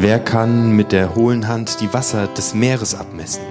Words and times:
Wer 0.00 0.18
kann 0.18 0.74
mit 0.74 0.90
der 0.90 1.14
hohlen 1.14 1.48
Hand 1.48 1.80
die 1.80 1.92
Wasser 1.92 2.26
des 2.26 2.54
Meeres 2.54 2.94
abmessen? 2.94 3.42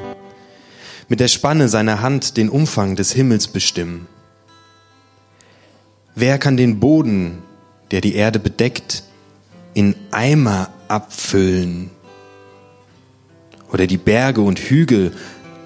Mit 1.07 1.19
der 1.19 1.27
Spanne 1.27 1.69
seiner 1.69 2.01
Hand 2.01 2.35
den 2.35 2.49
Umfang 2.49 2.95
des 2.95 3.13
Himmels 3.13 3.47
bestimmen? 3.47 4.07
Wer 6.15 6.39
kann 6.39 6.57
den 6.57 6.79
Boden, 6.79 7.43
der 7.91 8.01
die 8.01 8.15
Erde 8.15 8.39
bedeckt, 8.39 9.03
in 9.75 9.95
Eimer 10.09 10.69
abfüllen? 10.87 11.91
Oder 13.71 13.85
die 13.85 13.97
Berge 13.97 14.41
und 14.41 14.59
Hügel 14.59 15.13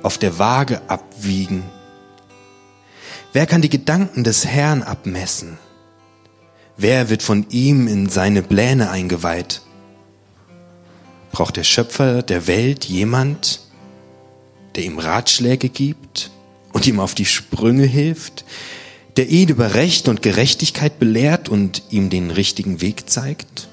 auf 0.03 0.17
der 0.17 0.37
Waage 0.39 0.81
abwiegen? 0.87 1.63
Wer 3.33 3.45
kann 3.45 3.61
die 3.61 3.69
Gedanken 3.69 4.23
des 4.23 4.45
Herrn 4.45 4.83
abmessen? 4.83 5.57
Wer 6.77 7.09
wird 7.09 7.23
von 7.23 7.45
ihm 7.49 7.87
in 7.87 8.09
seine 8.09 8.43
Pläne 8.43 8.91
eingeweiht? 8.91 9.64
Braucht 11.35 11.57
der 11.57 11.65
Schöpfer 11.65 12.23
der 12.23 12.47
Welt 12.47 12.85
jemand, 12.85 13.59
der 14.73 14.85
ihm 14.85 14.99
Ratschläge 14.99 15.67
gibt 15.67 16.31
und 16.71 16.87
ihm 16.87 17.01
auf 17.01 17.13
die 17.13 17.25
Sprünge 17.25 17.83
hilft, 17.83 18.45
der 19.17 19.27
ihn 19.27 19.49
über 19.49 19.73
Recht 19.73 20.07
und 20.07 20.21
Gerechtigkeit 20.21 20.97
belehrt 20.97 21.49
und 21.49 21.83
ihm 21.89 22.09
den 22.09 22.31
richtigen 22.31 22.79
Weg 22.79 23.09
zeigt? 23.09 23.67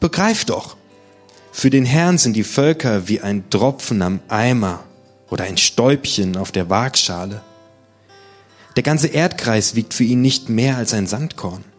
Begreif 0.00 0.46
doch, 0.46 0.78
für 1.52 1.68
den 1.68 1.84
Herrn 1.84 2.16
sind 2.16 2.32
die 2.32 2.42
Völker 2.42 3.08
wie 3.08 3.20
ein 3.20 3.50
Tropfen 3.50 4.00
am 4.00 4.20
Eimer 4.28 4.84
oder 5.28 5.44
ein 5.44 5.58
Stäubchen 5.58 6.34
auf 6.38 6.50
der 6.50 6.70
Waagschale. 6.70 7.42
Der 8.76 8.82
ganze 8.82 9.08
Erdkreis 9.08 9.74
wiegt 9.74 9.92
für 9.92 10.04
ihn 10.04 10.22
nicht 10.22 10.48
mehr 10.48 10.78
als 10.78 10.94
ein 10.94 11.06
Sandkorn. 11.06 11.75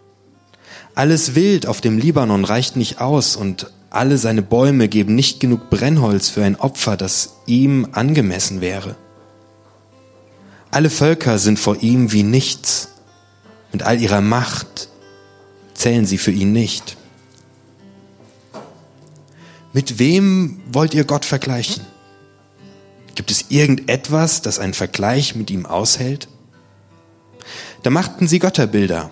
Alles 0.98 1.36
Wild 1.36 1.68
auf 1.68 1.80
dem 1.80 2.00
Libanon 2.00 2.44
reicht 2.44 2.76
nicht 2.76 3.00
aus 3.00 3.36
und 3.36 3.72
alle 3.92 4.18
seine 4.18 4.42
Bäume 4.42 4.88
geben 4.88 5.14
nicht 5.14 5.40
genug 5.40 5.70
Brennholz 5.70 6.30
für 6.30 6.44
ein 6.44 6.56
Opfer, 6.56 6.98
das 6.98 7.36
ihm 7.46 7.90
angemessen 7.92 8.62
wäre. 8.62 8.96
Alle 10.72 10.90
Völker 10.90 11.38
sind 11.38 11.60
vor 11.60 11.84
ihm 11.84 12.14
wie 12.14 12.24
nichts. 12.24 12.88
Mit 13.72 13.84
all 13.84 14.02
ihrer 14.02 14.22
Macht 14.22 14.90
zählen 15.76 16.08
sie 16.08 16.18
für 16.18 16.32
ihn 16.32 16.52
nicht. 16.52 16.98
Mit 19.74 20.00
wem 20.00 20.62
wollt 20.72 20.96
ihr 20.96 21.04
Gott 21.04 21.26
vergleichen? 21.26 21.86
Gibt 23.14 23.30
es 23.30 23.46
irgendetwas, 23.50 24.42
das 24.42 24.58
einen 24.58 24.74
Vergleich 24.74 25.36
mit 25.36 25.52
ihm 25.52 25.68
aushält? 25.68 26.28
Da 27.84 27.92
machten 27.92 28.28
sie 28.28 28.40
Götterbilder. 28.40 29.12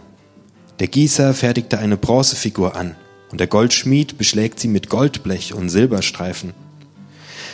Der 0.80 0.88
Gießer 0.88 1.34
fertigte 1.34 1.80
eine 1.80 1.96
Bronzefigur 1.96 2.76
an 2.76 2.96
und 3.32 3.40
der 3.40 3.48
Goldschmied 3.48 4.18
beschlägt 4.18 4.60
sie 4.60 4.68
mit 4.68 4.90
Goldblech 4.90 5.54
und 5.54 5.70
Silberstreifen. 5.70 6.54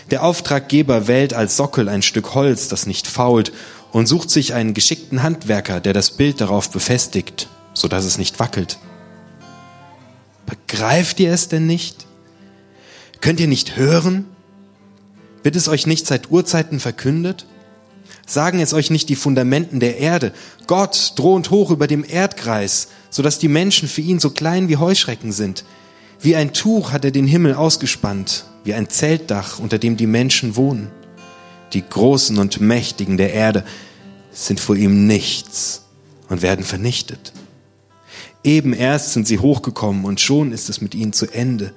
Der 0.10 0.24
Auftraggeber 0.24 1.08
wählt 1.08 1.34
als 1.34 1.56
Sockel 1.56 1.88
ein 1.88 2.02
Stück 2.02 2.34
Holz, 2.34 2.68
das 2.68 2.88
nicht 2.88 3.08
fault, 3.08 3.54
und 3.92 4.08
sucht 4.08 4.30
sich 4.30 4.54
einen 4.54 4.74
geschickten 4.74 5.22
Handwerker, 5.22 5.80
der 5.80 5.94
das 5.94 6.12
Bild 6.12 6.42
darauf 6.42 6.72
befestigt, 6.72 7.48
so 7.74 7.88
dass 7.88 8.06
es 8.06 8.18
nicht 8.18 8.40
wackelt. 8.40 8.80
Begreift 10.46 11.20
ihr 11.20 11.32
es 11.32 11.48
denn 11.48 11.68
nicht? 11.68 12.08
Könnt 13.22 13.40
ihr 13.40 13.48
nicht 13.48 13.76
hören? 13.76 14.26
Wird 15.44 15.56
es 15.56 15.68
euch 15.68 15.86
nicht 15.86 16.08
seit 16.08 16.32
Urzeiten 16.32 16.80
verkündet? 16.80 17.46
Sagen 18.26 18.60
es 18.60 18.74
euch 18.74 18.90
nicht 18.90 19.10
die 19.10 19.16
Fundamenten 19.16 19.80
der 19.80 19.98
Erde? 19.98 20.34
Gott 20.68 21.14
thront 21.16 21.52
hoch 21.52 21.70
über 21.70 21.88
dem 21.88 22.04
Erdkreis, 22.08 22.88
so 23.12 23.22
dass 23.22 23.38
die 23.38 23.50
Menschen 23.50 23.88
für 23.88 24.02
ihn 24.02 24.20
so 24.20 24.32
klein 24.32 24.70
wie 24.70 24.78
Heuschrecken 24.78 25.32
sind. 25.32 25.64
Wie 26.20 26.36
ein 26.36 26.54
Tuch 26.54 26.92
hat 26.92 27.06
er 27.06 27.12
den 27.12 27.28
Himmel 27.28 27.54
ausgespannt, 27.54 28.46
wie 28.64 28.74
ein 28.74 28.90
Zeltdach, 28.90 29.60
unter 29.60 29.78
dem 29.78 29.98
die 29.98 30.08
Menschen 30.08 30.56
wohnen. 30.56 30.90
Die 31.74 31.84
Großen 31.88 32.38
und 32.40 32.60
Mächtigen 32.62 33.18
der 33.18 33.34
Erde 33.34 33.64
sind 34.32 34.60
vor 34.60 34.76
ihm 34.76 35.06
nichts 35.06 35.84
und 36.30 36.42
werden 36.42 36.66
vernichtet. 36.66 37.34
Eben 38.44 38.74
erst 38.74 39.14
sind 39.14 39.28
sie 39.28 39.40
hochgekommen 39.40 40.06
und 40.06 40.20
schon 40.20 40.52
ist 40.52 40.70
es 40.70 40.82
mit 40.82 40.96
ihnen 40.96 41.14
zu 41.14 41.28
Ende. 41.28 41.74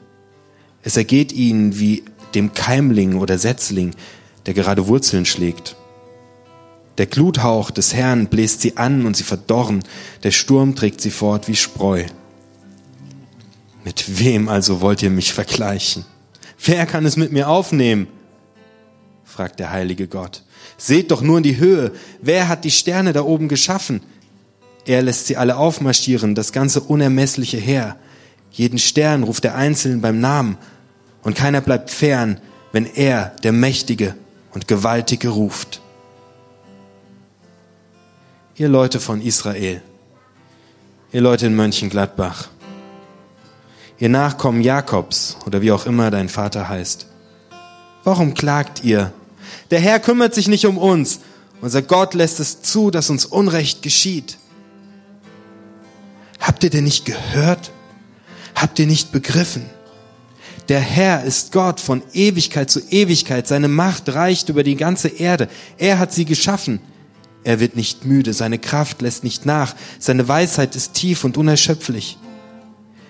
Es 0.82 0.96
ergeht 0.96 1.32
ihnen 1.32 1.78
wie 1.78 2.04
dem 2.34 2.52
Keimling 2.52 3.16
oder 3.16 3.38
Setzling, 3.38 3.94
der 4.46 4.54
gerade 4.54 4.86
Wurzeln 4.86 5.26
schlägt. 5.26 5.76
Der 6.98 7.06
Gluthauch 7.06 7.70
des 7.70 7.92
Herrn 7.94 8.26
bläst 8.26 8.60
sie 8.60 8.76
an 8.76 9.04
und 9.06 9.16
sie 9.16 9.24
verdorren, 9.24 9.82
der 10.22 10.30
Sturm 10.30 10.76
trägt 10.76 11.00
sie 11.00 11.10
fort 11.10 11.48
wie 11.48 11.56
Spreu. 11.56 12.04
Mit 13.84 14.20
wem 14.20 14.48
also 14.48 14.80
wollt 14.80 15.02
ihr 15.02 15.10
mich 15.10 15.32
vergleichen? 15.32 16.04
Wer 16.64 16.86
kann 16.86 17.04
es 17.04 17.16
mit 17.16 17.32
mir 17.32 17.48
aufnehmen? 17.48 18.06
fragt 19.24 19.58
der 19.58 19.70
heilige 19.70 20.06
Gott. 20.06 20.42
Seht 20.76 21.10
doch 21.10 21.20
nur 21.20 21.38
in 21.38 21.42
die 21.42 21.56
Höhe. 21.56 21.92
Wer 22.22 22.48
hat 22.48 22.64
die 22.64 22.70
Sterne 22.70 23.12
da 23.12 23.22
oben 23.22 23.48
geschaffen? 23.48 24.00
Er 24.86 25.02
lässt 25.02 25.26
sie 25.26 25.36
alle 25.36 25.56
aufmarschieren, 25.56 26.34
das 26.34 26.52
ganze 26.52 26.80
unermessliche 26.80 27.56
Heer. 27.56 27.96
Jeden 28.50 28.78
Stern 28.78 29.24
ruft 29.24 29.44
er 29.44 29.56
einzeln 29.56 30.00
beim 30.00 30.20
Namen 30.20 30.56
und 31.22 31.36
keiner 31.36 31.60
bleibt 31.60 31.90
fern, 31.90 32.40
wenn 32.72 32.86
er, 32.86 33.34
der 33.42 33.52
Mächtige 33.52 34.14
und 34.52 34.68
Gewaltige, 34.68 35.28
ruft. 35.28 35.80
Ihr 38.56 38.68
Leute 38.68 39.00
von 39.00 39.20
Israel, 39.20 39.82
ihr 41.10 41.20
Leute 41.20 41.46
in 41.46 41.56
Mönchengladbach, 41.56 42.50
ihr 43.98 44.08
Nachkommen 44.08 44.60
Jakobs 44.60 45.36
oder 45.44 45.60
wie 45.60 45.72
auch 45.72 45.86
immer 45.86 46.12
dein 46.12 46.28
Vater 46.28 46.68
heißt, 46.68 47.08
warum 48.04 48.34
klagt 48.34 48.84
ihr? 48.84 49.12
Der 49.72 49.80
Herr 49.80 49.98
kümmert 49.98 50.36
sich 50.36 50.46
nicht 50.46 50.66
um 50.66 50.78
uns. 50.78 51.18
Unser 51.62 51.82
Gott 51.82 52.14
lässt 52.14 52.38
es 52.38 52.62
zu, 52.62 52.92
dass 52.92 53.10
uns 53.10 53.26
Unrecht 53.26 53.82
geschieht. 53.82 54.38
Habt 56.38 56.62
ihr 56.62 56.70
denn 56.70 56.84
nicht 56.84 57.06
gehört? 57.06 57.72
Habt 58.54 58.78
ihr 58.78 58.86
nicht 58.86 59.10
begriffen? 59.10 59.68
Der 60.68 60.78
Herr 60.78 61.24
ist 61.24 61.50
Gott 61.50 61.80
von 61.80 62.04
Ewigkeit 62.12 62.70
zu 62.70 62.78
Ewigkeit. 62.88 63.48
Seine 63.48 63.66
Macht 63.66 64.14
reicht 64.14 64.48
über 64.48 64.62
die 64.62 64.76
ganze 64.76 65.08
Erde. 65.08 65.48
Er 65.76 65.98
hat 65.98 66.12
sie 66.12 66.24
geschaffen. 66.24 66.78
Er 67.44 67.60
wird 67.60 67.76
nicht 67.76 68.04
müde. 68.04 68.32
Seine 68.32 68.58
Kraft 68.58 69.02
lässt 69.02 69.22
nicht 69.22 69.46
nach. 69.46 69.74
Seine 69.98 70.26
Weisheit 70.26 70.74
ist 70.74 70.94
tief 70.94 71.24
und 71.24 71.36
unerschöpflich. 71.36 72.18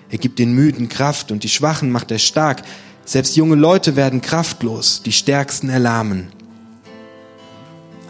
Er 0.09 0.17
gibt 0.17 0.39
den 0.39 0.53
Müden 0.53 0.89
Kraft 0.89 1.31
und 1.31 1.43
die 1.43 1.49
Schwachen 1.49 1.91
macht 1.91 2.11
er 2.11 2.19
stark. 2.19 2.61
Selbst 3.05 3.35
junge 3.35 3.55
Leute 3.55 3.95
werden 3.95 4.21
kraftlos, 4.21 5.01
die 5.03 5.11
Stärksten 5.11 5.69
erlahmen. 5.69 6.27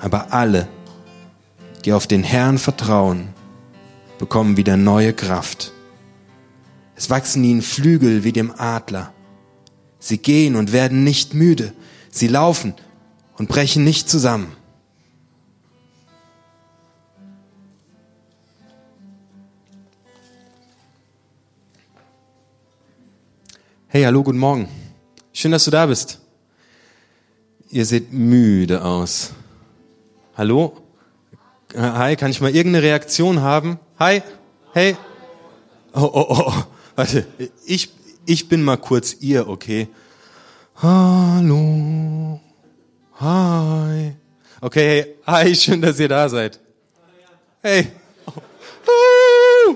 Aber 0.02 0.34
alle, 0.34 0.68
die 1.86 1.94
auf 1.94 2.08
den 2.08 2.24
Herrn 2.24 2.58
vertrauen, 2.58 3.30
bekommen 4.18 4.58
wieder 4.58 4.78
neue 4.78 5.14
Kraft. 5.14 5.72
Es 6.96 7.10
wachsen 7.10 7.44
ihnen 7.44 7.62
Flügel 7.62 8.24
wie 8.24 8.32
dem 8.32 8.52
Adler. 8.58 9.14
Sie 10.00 10.18
gehen 10.18 10.56
und 10.56 10.72
werden 10.72 11.04
nicht 11.04 11.34
müde. 11.34 11.74
Sie 12.10 12.28
laufen 12.28 12.74
und 13.38 13.50
brechen 13.50 13.84
nicht 13.84 14.10
zusammen. 14.10 14.56
Hey, 23.96 24.04
hallo, 24.04 24.24
guten 24.24 24.40
Morgen. 24.40 24.68
Schön, 25.32 25.54
dass 25.54 25.64
du 25.64 25.72
da 25.72 25.86
bist. 25.86 26.20
Ihr 27.70 27.86
seht 27.86 28.12
müde 28.12 28.84
aus. 28.84 29.32
Hallo? 30.36 30.82
Hi, 31.74 32.18
kann 32.18 32.30
ich 32.30 32.42
mal 32.42 32.54
irgendeine 32.54 32.84
Reaktion 32.84 33.40
haben? 33.40 33.80
Hi? 33.98 34.22
Hey? 34.74 34.98
Oh, 35.94 36.12
oh, 36.12 36.26
oh. 36.28 36.54
Warte, 36.98 37.26
ich, 37.66 37.90
ich 38.26 38.50
bin 38.50 38.64
mal 38.64 38.76
kurz 38.76 39.16
ihr, 39.22 39.48
okay? 39.48 39.88
Hallo. 40.76 42.42
Hi. 43.22 44.14
Okay, 44.60 44.88
hey, 44.90 45.16
hi, 45.26 45.56
schön, 45.56 45.82
dass 45.82 45.98
ihr 46.02 46.10
da 46.10 46.28
seid. 46.28 46.60
Hey. 47.62 47.94
Oh. 48.28 49.76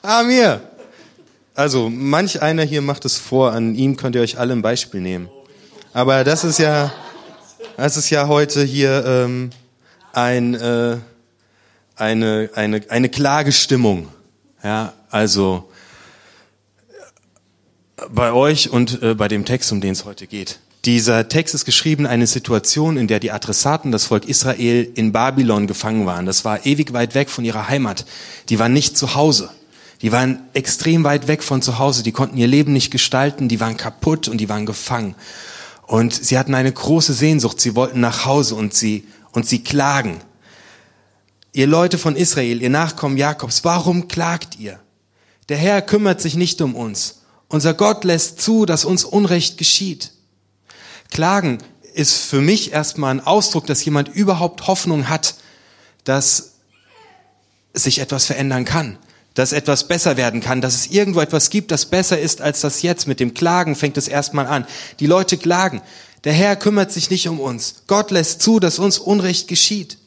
Amir. 0.00 0.62
Also, 1.58 1.90
manch 1.90 2.40
einer 2.40 2.62
hier 2.62 2.82
macht 2.82 3.04
es 3.04 3.18
vor, 3.18 3.50
an 3.50 3.74
ihm 3.74 3.96
könnt 3.96 4.14
ihr 4.14 4.20
euch 4.22 4.38
alle 4.38 4.52
ein 4.52 4.62
Beispiel 4.62 5.00
nehmen. 5.00 5.28
Aber 5.92 6.22
das 6.22 6.44
ist 6.44 6.60
ja, 6.60 6.92
das 7.76 7.96
ist 7.96 8.10
ja 8.10 8.28
heute 8.28 8.62
hier 8.62 9.04
ähm, 9.04 9.50
ein, 10.12 10.54
äh, 10.54 10.98
eine, 11.96 12.50
eine, 12.54 12.82
eine 12.90 13.08
Klagestimmung. 13.08 14.06
Ja, 14.62 14.92
also 15.10 15.68
bei 18.08 18.32
euch 18.32 18.70
und 18.70 19.02
äh, 19.02 19.16
bei 19.16 19.26
dem 19.26 19.44
Text, 19.44 19.72
um 19.72 19.80
den 19.80 19.94
es 19.94 20.04
heute 20.04 20.28
geht. 20.28 20.60
Dieser 20.84 21.28
Text 21.28 21.56
ist 21.56 21.64
geschrieben, 21.64 22.06
eine 22.06 22.28
Situation, 22.28 22.96
in 22.96 23.08
der 23.08 23.18
die 23.18 23.32
Adressaten, 23.32 23.90
das 23.90 24.04
Volk 24.04 24.28
Israel, 24.28 24.88
in 24.94 25.10
Babylon 25.10 25.66
gefangen 25.66 26.06
waren. 26.06 26.24
Das 26.24 26.44
war 26.44 26.64
ewig 26.66 26.92
weit 26.92 27.16
weg 27.16 27.28
von 27.28 27.44
ihrer 27.44 27.68
Heimat. 27.68 28.04
Die 28.48 28.60
waren 28.60 28.72
nicht 28.72 28.96
zu 28.96 29.16
Hause. 29.16 29.50
Die 30.02 30.12
waren 30.12 30.40
extrem 30.54 31.04
weit 31.04 31.26
weg 31.26 31.42
von 31.42 31.60
zu 31.60 31.78
Hause, 31.78 32.02
die 32.02 32.12
konnten 32.12 32.36
ihr 32.36 32.46
Leben 32.46 32.72
nicht 32.72 32.90
gestalten, 32.90 33.48
die 33.48 33.60
waren 33.60 33.76
kaputt 33.76 34.28
und 34.28 34.38
die 34.38 34.48
waren 34.48 34.66
gefangen. 34.66 35.14
Und 35.86 36.14
sie 36.14 36.38
hatten 36.38 36.54
eine 36.54 36.72
große 36.72 37.14
Sehnsucht, 37.14 37.60
sie 37.60 37.74
wollten 37.74 38.00
nach 38.00 38.24
Hause 38.24 38.54
und 38.54 38.74
sie, 38.74 39.06
und 39.32 39.46
sie 39.46 39.64
klagen. 39.64 40.20
Ihr 41.52 41.66
Leute 41.66 41.98
von 41.98 42.14
Israel, 42.14 42.62
ihr 42.62 42.70
Nachkommen 42.70 43.16
Jakobs, 43.16 43.64
warum 43.64 44.06
klagt 44.06 44.58
ihr? 44.58 44.78
Der 45.48 45.56
Herr 45.56 45.82
kümmert 45.82 46.20
sich 46.20 46.36
nicht 46.36 46.60
um 46.60 46.74
uns. 46.74 47.22
Unser 47.48 47.72
Gott 47.74 48.04
lässt 48.04 48.40
zu, 48.40 48.66
dass 48.66 48.84
uns 48.84 49.04
Unrecht 49.04 49.56
geschieht. 49.56 50.12
Klagen 51.10 51.58
ist 51.94 52.16
für 52.16 52.40
mich 52.40 52.72
erstmal 52.72 53.14
ein 53.14 53.26
Ausdruck, 53.26 53.66
dass 53.66 53.84
jemand 53.84 54.08
überhaupt 54.08 54.66
Hoffnung 54.66 55.08
hat, 55.08 55.34
dass 56.04 56.56
sich 57.72 57.98
etwas 58.00 58.26
verändern 58.26 58.64
kann, 58.64 58.98
dass 59.34 59.52
etwas 59.52 59.86
besser 59.86 60.16
werden 60.16 60.40
kann, 60.40 60.60
dass 60.60 60.74
es 60.74 60.86
irgendwo 60.88 61.20
etwas 61.20 61.50
gibt, 61.50 61.70
das 61.70 61.86
besser 61.86 62.18
ist 62.18 62.40
als 62.40 62.60
das 62.60 62.82
jetzt. 62.82 63.06
Mit 63.06 63.20
dem 63.20 63.34
Klagen 63.34 63.76
fängt 63.76 63.96
es 63.96 64.08
erstmal 64.08 64.46
an. 64.46 64.66
Die 65.00 65.06
Leute 65.06 65.36
klagen. 65.36 65.80
Der 66.24 66.32
Herr 66.32 66.56
kümmert 66.56 66.90
sich 66.90 67.10
nicht 67.10 67.28
um 67.28 67.38
uns. 67.38 67.84
Gott 67.86 68.10
lässt 68.10 68.42
zu, 68.42 68.58
dass 68.58 68.78
uns 68.78 68.98
Unrecht 68.98 69.46
geschieht. 69.46 69.98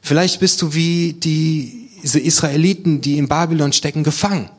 Vielleicht 0.00 0.38
bist 0.38 0.62
du 0.62 0.74
wie 0.74 1.14
die, 1.14 1.90
diese 2.02 2.20
Israeliten, 2.20 3.00
die 3.00 3.18
in 3.18 3.26
Babylon 3.26 3.72
stecken, 3.72 4.04
gefangen. 4.04 4.50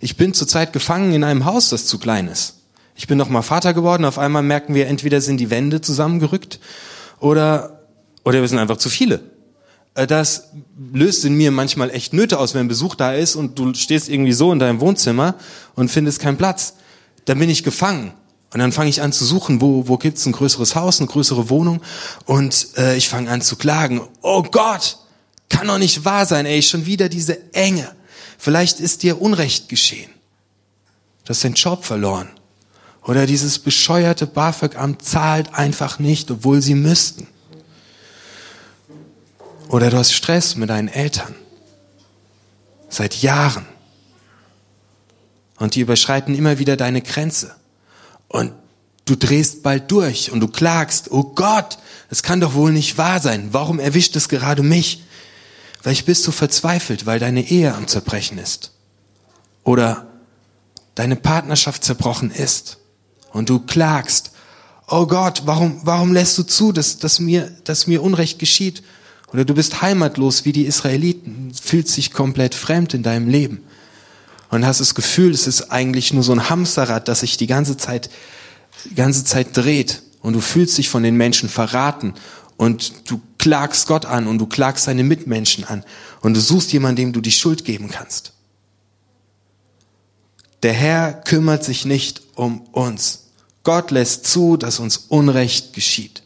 Ich 0.00 0.16
bin 0.16 0.34
zurzeit 0.34 0.72
gefangen 0.72 1.12
in 1.12 1.24
einem 1.24 1.44
Haus, 1.44 1.70
das 1.70 1.86
zu 1.86 1.98
klein 1.98 2.28
ist. 2.28 2.54
Ich 2.94 3.06
bin 3.06 3.16
noch 3.16 3.28
mal 3.28 3.42
Vater 3.42 3.74
geworden, 3.74 4.04
auf 4.04 4.18
einmal 4.18 4.42
merken 4.42 4.74
wir, 4.74 4.88
entweder 4.88 5.20
sind 5.20 5.38
die 5.38 5.50
Wände 5.50 5.80
zusammengerückt 5.80 6.58
oder, 7.20 7.84
oder 8.24 8.40
wir 8.40 8.48
sind 8.48 8.58
einfach 8.58 8.76
zu 8.76 8.88
viele. 8.88 9.20
Äh, 9.94 10.06
das 10.06 10.50
löst 10.92 11.24
in 11.24 11.34
mir 11.34 11.50
manchmal 11.50 11.90
echt 11.90 12.12
Nöte 12.12 12.38
aus, 12.38 12.54
wenn 12.54 12.68
Besuch 12.68 12.94
da 12.94 13.12
ist 13.12 13.36
und 13.36 13.58
du 13.58 13.74
stehst 13.74 14.08
irgendwie 14.08 14.32
so 14.32 14.52
in 14.52 14.58
deinem 14.58 14.80
Wohnzimmer 14.80 15.34
und 15.74 15.90
findest 15.90 16.20
keinen 16.20 16.38
Platz. 16.38 16.74
Dann 17.24 17.38
bin 17.38 17.50
ich 17.50 17.62
gefangen. 17.62 18.12
Und 18.52 18.60
dann 18.60 18.72
fange 18.72 18.88
ich 18.88 19.02
an 19.02 19.12
zu 19.12 19.26
suchen, 19.26 19.60
wo, 19.60 19.88
wo 19.88 19.98
gibt's 19.98 20.24
ein 20.24 20.32
größeres 20.32 20.74
Haus, 20.74 21.00
eine 21.00 21.08
größere 21.08 21.50
Wohnung. 21.50 21.82
Und 22.24 22.68
äh, 22.78 22.96
ich 22.96 23.08
fange 23.08 23.30
an 23.30 23.42
zu 23.42 23.56
klagen. 23.56 24.00
Oh 24.22 24.42
Gott, 24.42 24.98
kann 25.50 25.66
doch 25.66 25.78
nicht 25.78 26.04
wahr 26.04 26.24
sein, 26.24 26.46
ey, 26.46 26.62
schon 26.62 26.86
wieder 26.86 27.08
diese 27.10 27.52
Enge. 27.52 27.90
Vielleicht 28.38 28.80
ist 28.80 29.02
dir 29.02 29.20
Unrecht 29.20 29.68
geschehen. 29.68 30.10
Du 31.24 31.30
hast 31.30 31.44
den 31.44 31.54
Job 31.54 31.84
verloren. 31.84 32.30
Oder 33.02 33.26
dieses 33.26 33.58
bescheuerte 33.58 34.26
BAföG-Amt 34.26 35.02
zahlt 35.02 35.54
einfach 35.54 35.98
nicht, 35.98 36.30
obwohl 36.30 36.62
sie 36.62 36.74
müssten. 36.74 37.26
Oder 39.68 39.90
du 39.90 39.98
hast 39.98 40.12
Stress 40.12 40.56
mit 40.56 40.70
deinen 40.70 40.88
Eltern. 40.88 41.34
Seit 42.88 43.20
Jahren. 43.22 43.66
Und 45.56 45.74
die 45.74 45.80
überschreiten 45.80 46.34
immer 46.34 46.58
wieder 46.58 46.76
deine 46.76 47.02
Grenze. 47.02 47.54
Und 48.28 48.52
du 49.04 49.16
drehst 49.16 49.62
bald 49.62 49.90
durch 49.90 50.30
und 50.30 50.40
du 50.40 50.48
klagst, 50.48 51.10
oh 51.10 51.22
Gott, 51.22 51.78
es 52.10 52.22
kann 52.22 52.40
doch 52.40 52.54
wohl 52.54 52.72
nicht 52.72 52.96
wahr 52.96 53.20
sein. 53.20 53.48
Warum 53.52 53.78
erwischt 53.78 54.16
es 54.16 54.28
gerade 54.28 54.62
mich? 54.62 55.04
Vielleicht 55.80 56.06
bist 56.06 56.26
du 56.26 56.32
verzweifelt, 56.32 57.06
weil 57.06 57.18
deine 57.18 57.48
Ehe 57.48 57.74
am 57.74 57.86
Zerbrechen 57.86 58.38
ist. 58.38 58.72
Oder 59.64 60.06
deine 60.94 61.16
Partnerschaft 61.16 61.84
zerbrochen 61.84 62.30
ist. 62.30 62.78
Und 63.32 63.48
du 63.50 63.60
klagst, 63.60 64.32
oh 64.88 65.06
Gott, 65.06 65.42
warum, 65.44 65.80
warum 65.84 66.12
lässt 66.12 66.38
du 66.38 66.42
zu, 66.42 66.72
dass, 66.72 66.98
dass, 66.98 67.20
mir, 67.20 67.50
dass 67.64 67.86
mir 67.86 68.02
Unrecht 68.02 68.38
geschieht? 68.38 68.82
Oder 69.32 69.44
du 69.44 69.54
bist 69.54 69.82
heimatlos 69.82 70.44
wie 70.44 70.52
die 70.52 70.64
Israeliten, 70.64 71.52
fühlst 71.54 71.96
dich 71.96 72.12
komplett 72.12 72.54
fremd 72.54 72.94
in 72.94 73.02
deinem 73.02 73.28
Leben 73.28 73.62
und 74.50 74.64
hast 74.64 74.80
das 74.80 74.94
Gefühl, 74.94 75.32
es 75.32 75.46
ist 75.46 75.70
eigentlich 75.70 76.12
nur 76.12 76.22
so 76.22 76.32
ein 76.32 76.48
Hamsterrad, 76.48 77.08
das 77.08 77.20
sich 77.20 77.36
die 77.36 77.46
ganze 77.46 77.76
Zeit, 77.76 78.08
die 78.86 78.94
ganze 78.94 79.24
Zeit 79.24 79.56
dreht 79.56 80.02
und 80.22 80.32
du 80.32 80.40
fühlst 80.40 80.78
dich 80.78 80.88
von 80.88 81.02
den 81.02 81.16
Menschen 81.16 81.48
verraten 81.48 82.14
und 82.56 83.10
du 83.10 83.20
klagst 83.38 83.86
Gott 83.86 84.06
an 84.06 84.26
und 84.26 84.38
du 84.38 84.46
klagst 84.46 84.88
deine 84.88 85.04
Mitmenschen 85.04 85.64
an 85.64 85.84
und 86.20 86.34
du 86.34 86.40
suchst 86.40 86.72
jemanden, 86.72 86.96
dem 86.96 87.12
du 87.12 87.20
die 87.20 87.32
Schuld 87.32 87.64
geben 87.64 87.88
kannst. 87.90 88.32
Der 90.62 90.72
Herr 90.72 91.12
kümmert 91.12 91.64
sich 91.64 91.84
nicht 91.84 92.22
um 92.34 92.62
uns. 92.72 93.26
Gott 93.62 93.90
lässt 93.90 94.26
zu, 94.26 94.56
dass 94.56 94.80
uns 94.80 94.96
Unrecht 94.96 95.72
geschieht. 95.72 96.17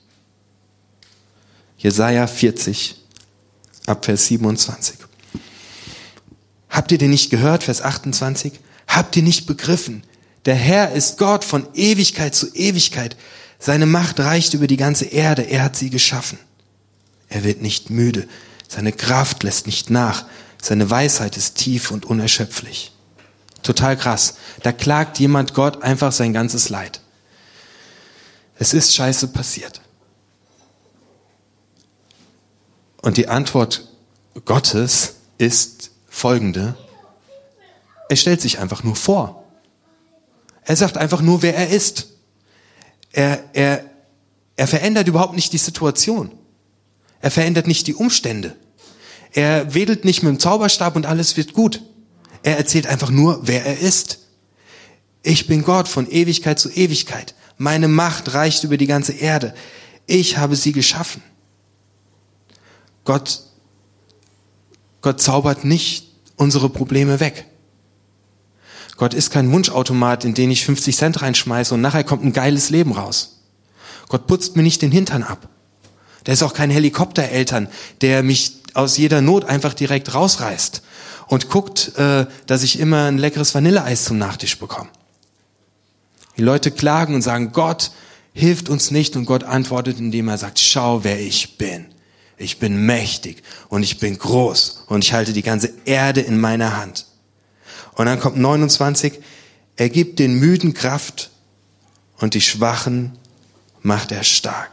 Jesaja 1.82 2.29
40, 2.29 2.94
Abvers 3.87 4.26
27. 4.26 4.99
Habt 6.70 6.93
ihr 6.93 6.99
den 6.99 7.11
nicht 7.11 7.31
gehört, 7.31 7.64
Vers 7.64 7.82
28? 7.82 8.52
Habt 8.87 9.17
ihr 9.17 9.25
nicht 9.25 9.46
begriffen? 9.46 10.05
Der 10.44 10.55
Herr 10.55 10.93
ist 10.93 11.19
Gott 11.19 11.44
von 11.44 11.67
Ewigkeit 11.75 12.37
zu 12.37 12.55
Ewigkeit. 12.55 13.17
Seine 13.58 13.87
Macht 13.87 14.20
reicht 14.20 14.55
über 14.55 14.69
die 14.69 14.76
ganze 14.76 15.06
Erde. 15.06 15.43
Er 15.43 15.64
hat 15.64 15.75
sie 15.75 15.90
geschaffen. 15.90 16.38
Er 17.29 17.43
wird 17.43 17.62
nicht 17.62 17.90
müde. 17.90 18.28
Seine 18.69 18.93
Kraft 18.93 19.43
lässt 19.43 19.67
nicht 19.67 19.90
nach. 19.90 20.25
Seine 20.62 20.88
Weisheit 20.88 21.37
ist 21.37 21.56
tief 21.56 21.90
und 21.90 22.05
unerschöpflich. 22.05 22.93
Total 23.64 23.96
krass. 23.96 24.35
Da 24.62 24.70
klagt 24.70 25.19
jemand 25.19 25.52
Gott 25.52 25.82
einfach 25.82 26.12
sein 26.12 26.32
ganzes 26.32 26.69
Leid. 26.69 27.00
Es 28.56 28.73
ist 28.73 28.94
scheiße 28.94 29.28
passiert. 29.28 29.81
Und 33.02 33.16
die 33.16 33.28
Antwort 33.28 33.88
Gottes 34.44 35.16
ist 35.37 35.90
folgende. 36.08 36.76
Er 38.08 38.16
stellt 38.16 38.40
sich 38.40 38.60
einfach 38.60 38.84
nur 38.84 38.96
vor. 38.96 39.44
Er 40.64 40.76
sagt 40.76 40.96
einfach 40.96 41.20
nur, 41.20 41.43
wer 41.43 41.56
er 41.56 41.69
ist. 41.69 42.08
Er, 43.12 43.43
er, 43.52 43.84
er 44.56 44.69
verändert 44.69 45.08
überhaupt 45.08 45.34
nicht 45.34 45.52
die 45.52 45.58
Situation. 45.58 46.31
Er 47.20 47.31
verändert 47.31 47.66
nicht 47.66 47.87
die 47.88 47.94
Umstände. 47.94 48.56
Er 49.32 49.75
wedelt 49.75 50.04
nicht 50.04 50.22
mit 50.22 50.31
dem 50.31 50.38
Zauberstab 50.38 50.94
und 50.94 51.06
alles 51.06 51.37
wird 51.37 51.52
gut. 51.52 51.82
Er 52.43 52.56
erzählt 52.56 52.87
einfach 52.87 53.10
nur, 53.10 53.40
wer 53.43 53.64
er 53.66 53.78
ist. 53.78 54.19
Ich 55.22 55.46
bin 55.46 55.62
Gott 55.62 55.88
von 55.88 56.10
Ewigkeit 56.10 56.58
zu 56.58 56.70
Ewigkeit. 56.70 57.34
Meine 57.56 57.88
Macht 57.88 58.34
reicht 58.34 58.64
über 58.64 58.76
die 58.76 58.87
ganze 58.87 59.12
Erde. 59.12 59.54
Ich 60.06 60.37
habe 60.37 60.56
sie 60.56 60.72
geschaffen. 60.72 61.22
Gott 63.04 63.43
Gott 65.02 65.20
zaubert 65.20 65.64
nicht 65.64 66.06
unsere 66.37 66.69
Probleme 66.69 67.20
weg. 67.20 67.46
Gott 68.96 69.14
ist 69.14 69.31
kein 69.31 69.50
Wunschautomat, 69.50 70.25
in 70.25 70.35
den 70.35 70.50
ich 70.50 70.64
50 70.64 70.97
Cent 70.97 71.23
reinschmeiße 71.23 71.75
und 71.75 71.80
nachher 71.80 72.04
kommt 72.04 72.25
ein 72.25 72.32
geiles 72.32 72.71
Leben 72.71 72.92
raus. 72.92 73.40
Gott 74.09 74.28
putzt 74.28 74.54
mir 74.54 74.62
nicht 74.62 74.80
den 74.80 74.92
Hintern 74.92 75.25
ab. 75.25 75.49
Der 76.26 76.35
ist 76.35 76.42
auch 76.44 76.54
kein 76.54 76.71
Helikoptereltern, 76.71 77.68
der 78.00 78.23
mich 78.23 78.59
aus 78.75 78.97
jeder 78.97 79.21
Not 79.21 79.44
einfach 79.44 79.75
direkt 79.75 80.14
rausreißt 80.14 80.82
und 81.26 81.49
guckt, 81.49 81.99
äh, 81.99 82.26
dass 82.47 82.62
ich 82.62 82.78
immer 82.78 83.06
ein 83.06 83.18
leckeres 83.18 83.54
Vanilleeis 83.54 84.04
zum 84.04 84.18
Nachtisch 84.18 84.59
bekomme. 84.59 84.90
Die 86.37 86.42
Leute 86.42 86.71
klagen 86.71 87.14
und 87.16 87.23
sagen, 87.23 87.52
Gott 87.52 87.90
hilft 88.35 88.68
uns 88.68 88.92
nicht 88.92 89.16
und 89.16 89.25
Gott 89.25 89.42
antwortet, 89.42 89.99
indem 89.99 90.28
er 90.28 90.38
sagt, 90.38 90.61
schau, 90.61 91.02
wer 91.02 91.21
ich 91.21 91.59
bin. 91.59 91.87
Ich 92.42 92.58
bin 92.58 92.84
mächtig 92.87 93.42
und 93.68 93.82
ich 93.82 93.99
bin 93.99 94.18
groß 94.18 94.84
und 94.88 95.04
ich 95.04 95.12
halte 95.12 95.32
die 95.32 95.42
ganze 95.42 95.72
Erde 95.84 96.20
in 96.20 96.40
meiner 96.40 96.76
Hand. 96.76 97.06
Und 97.94 98.06
dann 98.06 98.20
kommt 98.20 98.37
29, 98.37 99.20
er 99.76 99.88
gibt 99.88 100.18
den 100.18 100.34
Müden 100.34 100.75
Kraft 100.75 101.30
und 102.18 102.34
die 102.34 102.40
Schwachen 102.40 103.18
macht 103.82 104.12
er 104.12 104.25
stark. 104.25 104.70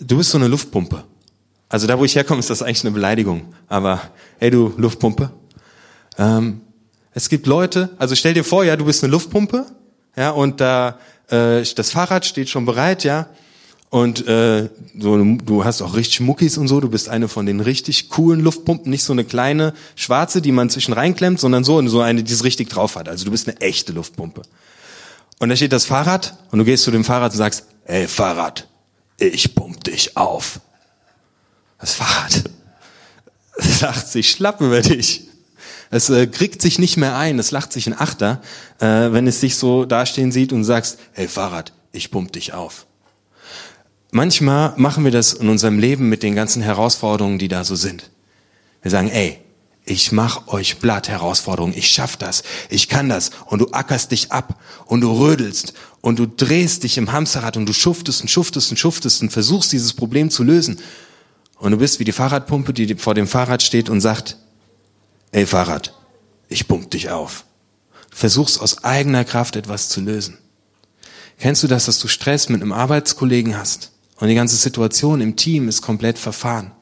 Du 0.00 0.16
bist 0.16 0.30
so 0.30 0.38
eine 0.38 0.48
Luftpumpe. 0.48 1.04
Also 1.68 1.86
da, 1.86 1.98
wo 1.98 2.04
ich 2.04 2.14
herkomme, 2.14 2.38
ist 2.38 2.50
das 2.50 2.62
eigentlich 2.62 2.84
eine 2.84 2.92
Beleidigung. 2.92 3.54
Aber 3.66 4.00
hey, 4.38 4.50
du 4.50 4.72
Luftpumpe. 4.76 5.30
Ähm, 6.16 6.62
es 7.18 7.28
gibt 7.28 7.48
Leute, 7.48 7.90
also 7.98 8.14
stell 8.14 8.32
dir 8.32 8.44
vor, 8.44 8.62
ja, 8.64 8.76
du 8.76 8.84
bist 8.84 9.02
eine 9.02 9.10
Luftpumpe, 9.10 9.66
ja, 10.14 10.30
und 10.30 10.60
da 10.60 11.00
äh, 11.30 11.64
das 11.74 11.90
Fahrrad 11.90 12.24
steht 12.24 12.48
schon 12.48 12.64
bereit, 12.64 13.02
ja, 13.02 13.28
und 13.90 14.24
äh, 14.28 14.68
so, 14.96 15.24
du 15.24 15.64
hast 15.64 15.82
auch 15.82 15.96
richtig 15.96 16.20
Muckis 16.20 16.58
und 16.58 16.68
so, 16.68 16.78
du 16.78 16.88
bist 16.88 17.08
eine 17.08 17.26
von 17.26 17.44
den 17.44 17.58
richtig 17.58 18.08
coolen 18.08 18.38
Luftpumpen, 18.38 18.88
nicht 18.88 19.02
so 19.02 19.12
eine 19.12 19.24
kleine 19.24 19.74
schwarze, 19.96 20.40
die 20.40 20.52
man 20.52 20.70
zwischen 20.70 20.92
reinklemmt, 20.92 21.40
sondern 21.40 21.64
so, 21.64 21.84
so 21.88 22.02
eine, 22.02 22.22
die 22.22 22.32
es 22.32 22.44
richtig 22.44 22.68
drauf 22.68 22.94
hat. 22.94 23.08
Also 23.08 23.24
du 23.24 23.32
bist 23.32 23.48
eine 23.48 23.60
echte 23.62 23.92
Luftpumpe. 23.92 24.42
Und 25.40 25.48
da 25.48 25.56
steht 25.56 25.72
das 25.72 25.86
Fahrrad 25.86 26.38
und 26.52 26.60
du 26.60 26.64
gehst 26.64 26.84
zu 26.84 26.92
dem 26.92 27.02
Fahrrad 27.02 27.32
und 27.32 27.38
sagst, 27.38 27.64
ey 27.86 28.06
Fahrrad, 28.06 28.68
ich 29.18 29.56
pump 29.56 29.82
dich 29.82 30.16
auf. 30.16 30.60
Das 31.80 31.94
Fahrrad 31.94 32.44
sagt 33.56 34.06
sich 34.06 34.30
schlapp 34.30 34.60
über 34.60 34.82
dich. 34.82 35.27
Es 35.90 36.10
äh, 36.10 36.26
kriegt 36.26 36.60
sich 36.60 36.78
nicht 36.78 36.96
mehr 36.96 37.16
ein, 37.16 37.38
es 37.38 37.50
lacht 37.50 37.72
sich 37.72 37.86
ein 37.86 37.98
Achter, 37.98 38.42
äh, 38.80 38.86
wenn 38.86 39.26
es 39.26 39.40
sich 39.40 39.56
so 39.56 39.84
dastehen 39.84 40.32
sieht 40.32 40.52
und 40.52 40.64
sagst, 40.64 40.98
hey 41.12 41.28
Fahrrad, 41.28 41.72
ich 41.92 42.10
pump 42.10 42.32
dich 42.32 42.52
auf. 42.52 42.86
manchmal 44.10 44.74
machen 44.76 45.04
wir 45.04 45.10
das 45.10 45.32
in 45.32 45.48
unserem 45.48 45.78
Leben 45.78 46.08
mit 46.08 46.22
den 46.22 46.34
ganzen 46.34 46.62
Herausforderungen, 46.62 47.38
die 47.38 47.48
da 47.48 47.64
so 47.64 47.76
sind. 47.76 48.10
Wir 48.82 48.90
sagen, 48.90 49.10
ey, 49.10 49.38
ich 49.84 50.12
mach 50.12 50.48
euch 50.48 50.78
Blatt 50.78 51.08
Herausforderungen, 51.08 51.72
ich 51.74 51.88
schaff 51.88 52.16
das, 52.16 52.42
ich 52.68 52.88
kann 52.88 53.08
das. 53.08 53.30
Und 53.46 53.60
du 53.60 53.70
ackerst 53.72 54.12
dich 54.12 54.30
ab 54.30 54.60
und 54.84 55.00
du 55.00 55.10
rödelst 55.12 55.72
und 56.02 56.18
du 56.18 56.26
drehst 56.26 56.84
dich 56.84 56.98
im 56.98 57.12
Hamsterrad 57.12 57.56
und 57.56 57.66
du 57.66 57.72
schuftest 57.72 58.20
und 58.20 58.28
schuftest 58.28 58.70
und 58.70 58.76
schuftest 58.76 59.22
und 59.22 59.30
versuchst 59.30 59.72
dieses 59.72 59.94
Problem 59.94 60.30
zu 60.30 60.44
lösen. 60.44 60.78
Und 61.56 61.72
du 61.72 61.78
bist 61.78 61.98
wie 61.98 62.04
die 62.04 62.12
Fahrradpumpe, 62.12 62.72
die 62.72 62.94
vor 62.96 63.14
dem 63.14 63.26
Fahrrad 63.26 63.62
steht 63.62 63.88
und 63.88 64.00
sagt, 64.00 64.36
ey 65.32 65.46
Fahrrad, 65.46 65.94
ich 66.48 66.68
pump 66.68 66.90
dich 66.90 67.10
auf. 67.10 67.44
Versuchst 68.10 68.60
aus 68.60 68.84
eigener 68.84 69.24
Kraft 69.24 69.56
etwas 69.56 69.88
zu 69.88 70.00
lösen. 70.00 70.38
Kennst 71.38 71.62
du 71.62 71.68
das, 71.68 71.84
dass 71.84 72.00
du 72.00 72.08
Stress 72.08 72.48
mit 72.48 72.62
einem 72.62 72.72
Arbeitskollegen 72.72 73.56
hast 73.56 73.92
und 74.16 74.28
die 74.28 74.34
ganze 74.34 74.56
Situation 74.56 75.20
im 75.20 75.36
Team 75.36 75.68
ist 75.68 75.82
komplett 75.82 76.18
verfahren 76.18 76.72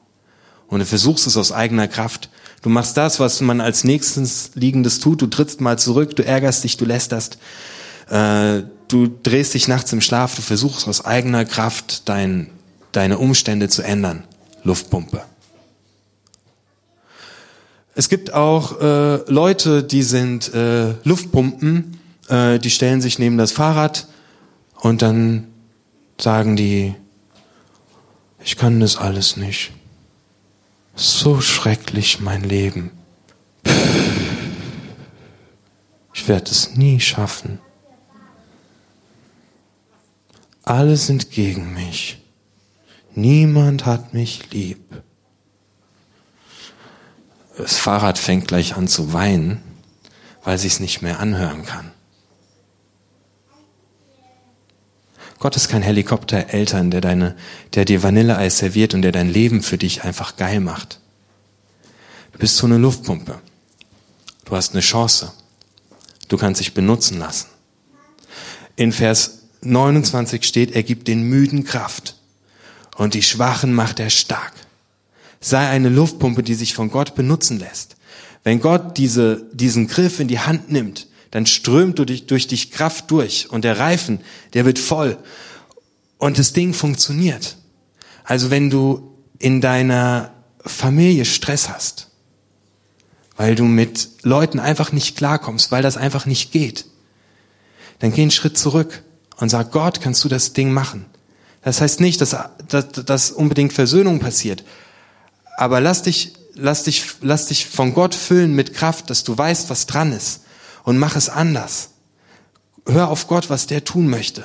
und 0.69 0.81
du 0.81 0.87
versuchst 0.87 1.27
es 1.27 1.37
aus 1.37 1.53
eigener 1.53 1.89
Kraft. 1.89 2.31
Du 2.63 2.71
machst 2.71 2.97
das, 2.97 3.21
was 3.21 3.41
man 3.41 3.61
als 3.61 3.85
nächstes 3.85 4.53
liegendes 4.55 4.99
tut, 4.99 5.21
du 5.21 5.27
trittst 5.27 5.61
mal 5.61 5.79
zurück, 5.79 6.17
du 6.17 6.25
ärgerst 6.25 6.65
dich, 6.65 6.77
du 6.77 6.85
lästerst, 6.85 7.39
äh, 8.09 8.63
du 8.89 9.09
drehst 9.23 9.55
dich 9.55 9.69
nachts 9.69 9.93
im 9.93 10.01
Schlaf, 10.01 10.35
du 10.35 10.43
versuchst 10.43 10.89
aus 10.89 11.05
eigener 11.05 11.45
Kraft 11.45 12.09
dein, 12.09 12.51
deine 12.93 13.19
Umstände 13.19 13.69
zu 13.69 13.83
ändern. 13.83 14.25
Luftpumpe. 14.63 15.23
Es 17.99 18.11
gibt 18.11 18.35
auch 18.35 18.79
äh, 18.79 19.17
Leute, 19.33 19.83
die 19.83 20.03
sind 20.03 20.53
äh, 20.53 20.93
Luftpumpen, 21.05 21.99
äh, 22.29 22.59
die 22.59 22.69
stellen 22.69 23.01
sich 23.01 23.19
neben 23.19 23.39
das 23.39 23.53
Fahrrad 23.53 24.07
und 24.75 25.01
dann 25.01 25.47
sagen 26.21 26.57
die, 26.57 26.95
ich 28.45 28.59
kann 28.59 28.81
das 28.81 28.99
alles 28.99 29.39
nicht. 29.39 29.73
So 30.95 31.41
schrecklich 31.41 32.21
mein 32.21 32.43
Leben. 32.43 32.91
Ich 36.13 36.29
werde 36.29 36.51
es 36.51 36.77
nie 36.77 37.01
schaffen. 37.01 37.61
Alle 40.65 40.99
sind 40.99 41.31
gegen 41.31 41.73
mich. 41.73 42.23
Niemand 43.15 43.87
hat 43.87 44.13
mich 44.13 44.53
lieb. 44.53 45.03
Das 47.57 47.77
Fahrrad 47.77 48.19
fängt 48.19 48.49
gleich 48.49 48.77
an 48.77 48.87
zu 48.87 49.13
weinen, 49.13 49.63
weil 50.45 50.59
sie 50.59 50.67
es 50.67 50.81
nicht 50.81 51.03
mehr 51.03 51.21
anhören 51.21 51.65
kann. 51.65 51.91
Gott 55.39 55.57
ist 55.57 55.69
kein 55.69 55.83
Helikoptereltern, 55.83 56.91
der 56.91 57.01
deine, 57.01 57.37
der 57.75 57.85
dir 57.85 58.03
Vanilleeis 58.03 58.59
serviert 58.59 58.95
und 58.95 59.03
der 59.03 59.13
dein 59.13 59.31
Leben 59.31 59.63
für 59.63 59.79
dich 59.79 60.05
einfach 60.05 60.37
geil 60.37 60.61
macht. 60.61 61.01
Du 62.33 62.39
bist 62.39 62.57
so 62.57 62.67
eine 62.67 62.79
Luftpumpe. 62.79 63.41
Du 64.45 64.57
hast 64.57 64.73
eine 64.73 64.81
Chance. 64.81 65.33
Du 66.29 66.37
kannst 66.37 66.61
dich 66.61 66.75
benutzen 66.75 67.19
lassen. 67.19 67.49
In 68.77 68.93
Vers 68.93 69.43
29 69.63 70.45
steht, 70.45 70.73
er 70.73 70.83
gibt 70.83 71.09
den 71.09 71.23
Müden 71.23 71.65
Kraft 71.65 72.17
und 72.97 73.15
die 73.15 73.23
Schwachen 73.23 73.75
macht 73.75 74.01
er 74.01 74.11
stark. 74.11 74.53
Sei 75.47 75.69
eine 75.69 75.91
Luftpumpe, 75.91 76.43
die 76.43 76.55
sich 76.55 76.75
von 76.75 76.91
Gott 76.91 77.15
benutzen 77.15 77.61
lässt. 77.61 77.95
Wenn 78.43 78.59
Gott 78.59 78.99
diese, 78.99 79.47
diesen 79.53 79.87
Griff 79.87 80.19
in 80.19 80.27
die 80.27 80.41
Hand 80.41 80.73
nimmt, 80.73 81.07
dann 81.31 81.47
strömt 81.47 82.01
durch, 82.01 82.27
durch 82.27 82.49
dich 82.49 82.73
Kraft 82.73 83.13
durch 83.13 83.49
und 83.49 83.63
der 83.63 83.79
Reifen, 83.79 84.19
der 84.55 84.65
wird 84.65 84.81
voll 84.81 85.17
und 86.19 86.41
das 86.41 86.53
Ding 86.53 86.75
funktioniert. 86.75 87.59
Also 88.25 88.51
wenn 88.51 88.71
du 88.71 89.15
in 89.39 89.61
deiner 89.61 90.33
Familie 90.65 91.25
Stress 91.25 91.69
hast, 91.69 92.09
weil 93.37 93.55
du 93.55 93.67
mit 93.67 94.09
Leuten 94.23 94.59
einfach 94.59 94.91
nicht 94.91 95.17
klarkommst, 95.17 95.71
weil 95.71 95.85
das 95.85 95.97
einfach 95.97 96.27
nicht 96.27 96.51
geht, 96.51 96.87
dann 98.01 98.13
geh 98.13 98.23
einen 98.23 98.33
Schritt 98.33 98.59
zurück 98.59 99.05
und 99.37 99.49
sag, 99.49 99.71
Gott, 99.71 100.01
kannst 100.01 100.25
du 100.25 100.29
das 100.29 100.55
Ding 100.55 100.73
machen? 100.73 101.07
Das 101.63 101.81
heißt 101.81 102.01
nicht, 102.01 102.21
dass, 102.21 102.37
dass, 102.67 102.89
dass 102.91 103.31
unbedingt 103.31 103.73
Versöhnung 103.73 104.19
passiert. 104.19 104.65
Aber 105.57 105.81
lass 105.81 106.03
dich, 106.03 106.35
lass 106.55 106.85
dich, 106.85 107.07
lass 107.23 107.47
dich 107.47 107.67
von 107.67 107.95
Gott 107.95 108.15
füllen 108.15 108.55
mit 108.55 108.75
Kraft, 108.75 109.11
dass 109.11 109.25
du 109.25 109.37
weißt, 109.37 109.71
was 109.71 109.87
dran 109.87 110.13
ist. 110.13 110.43
Und 110.85 110.99
mach 110.99 111.17
es 111.17 111.29
anders. 111.29 111.91
Hör 112.87 113.09
auf 113.09 113.27
Gott, 113.27 113.51
was 113.51 113.67
der 113.67 113.85
tun 113.85 114.09
möchte. 114.09 114.45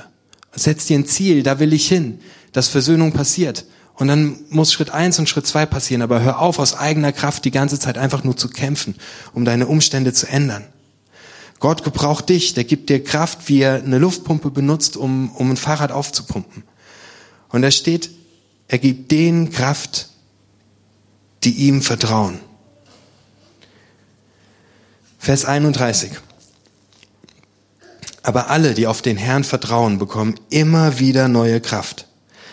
Setz 0.53 0.85
dir 0.85 0.97
ein 0.97 1.05
Ziel, 1.05 1.43
da 1.43 1.59
will 1.59 1.73
ich 1.73 1.87
hin, 1.87 2.19
dass 2.53 2.67
Versöhnung 2.67 3.11
passiert. 3.11 3.65
Und 3.93 4.07
dann 4.07 4.39
muss 4.49 4.73
Schritt 4.73 4.89
eins 4.89 5.19
und 5.19 5.29
Schritt 5.29 5.45
zwei 5.45 5.65
passieren. 5.65 6.01
Aber 6.01 6.21
hör 6.21 6.39
auf, 6.39 6.57
aus 6.57 6.75
eigener 6.75 7.11
Kraft 7.11 7.45
die 7.45 7.51
ganze 7.51 7.77
Zeit 7.77 7.97
einfach 7.97 8.23
nur 8.23 8.35
zu 8.35 8.49
kämpfen, 8.49 8.95
um 9.33 9.45
deine 9.45 9.67
Umstände 9.67 10.13
zu 10.13 10.27
ändern. 10.27 10.65
Gott 11.59 11.83
gebraucht 11.83 12.29
dich, 12.29 12.55
der 12.55 12.63
gibt 12.63 12.89
dir 12.89 13.03
Kraft, 13.03 13.47
wie 13.47 13.61
er 13.61 13.75
eine 13.75 13.99
Luftpumpe 13.99 14.49
benutzt, 14.49 14.97
um, 14.97 15.29
um 15.35 15.51
ein 15.51 15.57
Fahrrad 15.57 15.91
aufzupumpen. 15.91 16.63
Und 17.49 17.61
da 17.61 17.69
steht, 17.69 18.09
er 18.67 18.79
gibt 18.79 19.11
denen 19.11 19.51
Kraft, 19.51 20.09
die 21.43 21.67
ihm 21.67 21.81
vertrauen. 21.81 22.39
Vers 25.19 25.45
31. 25.45 26.11
Aber 28.23 28.49
alle, 28.49 28.73
die 28.73 28.87
auf 28.87 29.01
den 29.01 29.17
Herrn 29.17 29.43
vertrauen, 29.43 29.97
bekommen 29.97 30.35
immer 30.49 30.99
wieder 30.99 31.27
neue 31.27 31.61
Kraft. 31.61 32.07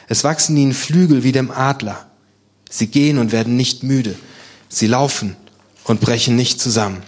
Es 0.08 0.24
wachsen 0.24 0.56
ihnen 0.56 0.72
Flügel 0.72 1.22
wie 1.22 1.32
dem 1.32 1.50
Adler. 1.50 2.06
Sie 2.70 2.86
gehen 2.86 3.18
und 3.18 3.32
werden 3.32 3.56
nicht 3.56 3.82
müde. 3.82 4.16
Sie 4.68 4.86
laufen 4.86 5.36
und 5.84 6.00
brechen 6.00 6.36
nicht 6.36 6.60
zusammen. 6.60 7.02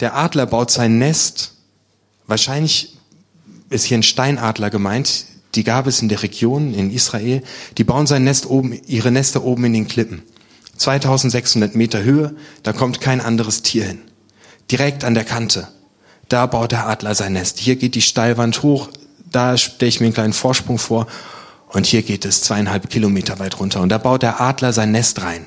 Der 0.00 0.16
Adler 0.16 0.46
baut 0.46 0.70
sein 0.70 0.98
Nest 0.98 1.54
Wahrscheinlich 2.26 2.96
ist 3.68 3.84
hier 3.84 3.98
ein 3.98 4.02
Steinadler 4.02 4.70
gemeint. 4.70 5.26
Die 5.54 5.64
gab 5.64 5.86
es 5.86 6.02
in 6.02 6.08
der 6.08 6.22
Region 6.22 6.74
in 6.74 6.90
Israel. 6.90 7.42
Die 7.78 7.84
bauen 7.84 8.06
sein 8.06 8.24
Nest 8.24 8.46
oben, 8.46 8.78
ihre 8.86 9.10
Nester 9.10 9.44
oben 9.44 9.64
in 9.64 9.72
den 9.72 9.88
Klippen. 9.88 10.22
2600 10.76 11.74
Meter 11.74 12.02
Höhe, 12.02 12.34
da 12.62 12.72
kommt 12.72 13.00
kein 13.00 13.20
anderes 13.20 13.62
Tier 13.62 13.84
hin. 13.84 14.02
Direkt 14.70 15.04
an 15.04 15.14
der 15.14 15.24
Kante. 15.24 15.68
Da 16.28 16.46
baut 16.46 16.72
der 16.72 16.88
Adler 16.88 17.14
sein 17.14 17.34
Nest. 17.34 17.58
Hier 17.58 17.76
geht 17.76 17.94
die 17.94 18.02
Steilwand 18.02 18.62
hoch. 18.62 18.88
Da 19.30 19.56
stelle 19.56 19.88
ich 19.88 20.00
mir 20.00 20.06
einen 20.06 20.14
kleinen 20.14 20.32
Vorsprung 20.32 20.78
vor. 20.78 21.06
Und 21.68 21.86
hier 21.86 22.02
geht 22.02 22.24
es 22.24 22.42
zweieinhalb 22.42 22.88
Kilometer 22.90 23.38
weit 23.38 23.60
runter. 23.60 23.80
Und 23.80 23.90
da 23.90 23.98
baut 23.98 24.22
der 24.22 24.40
Adler 24.40 24.72
sein 24.72 24.92
Nest 24.92 25.22
rein. 25.22 25.46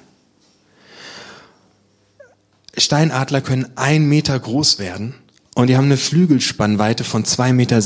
Steinadler 2.77 3.41
können 3.41 3.67
ein 3.75 4.05
Meter 4.05 4.39
groß 4.39 4.77
werden 4.77 5.15
und 5.55 5.67
die 5.67 5.77
haben 5.77 5.85
eine 5.85 5.97
Flügelspannweite 5.97 7.03
von 7.03 7.23
2,60 7.23 7.53
Meter. 7.53 7.81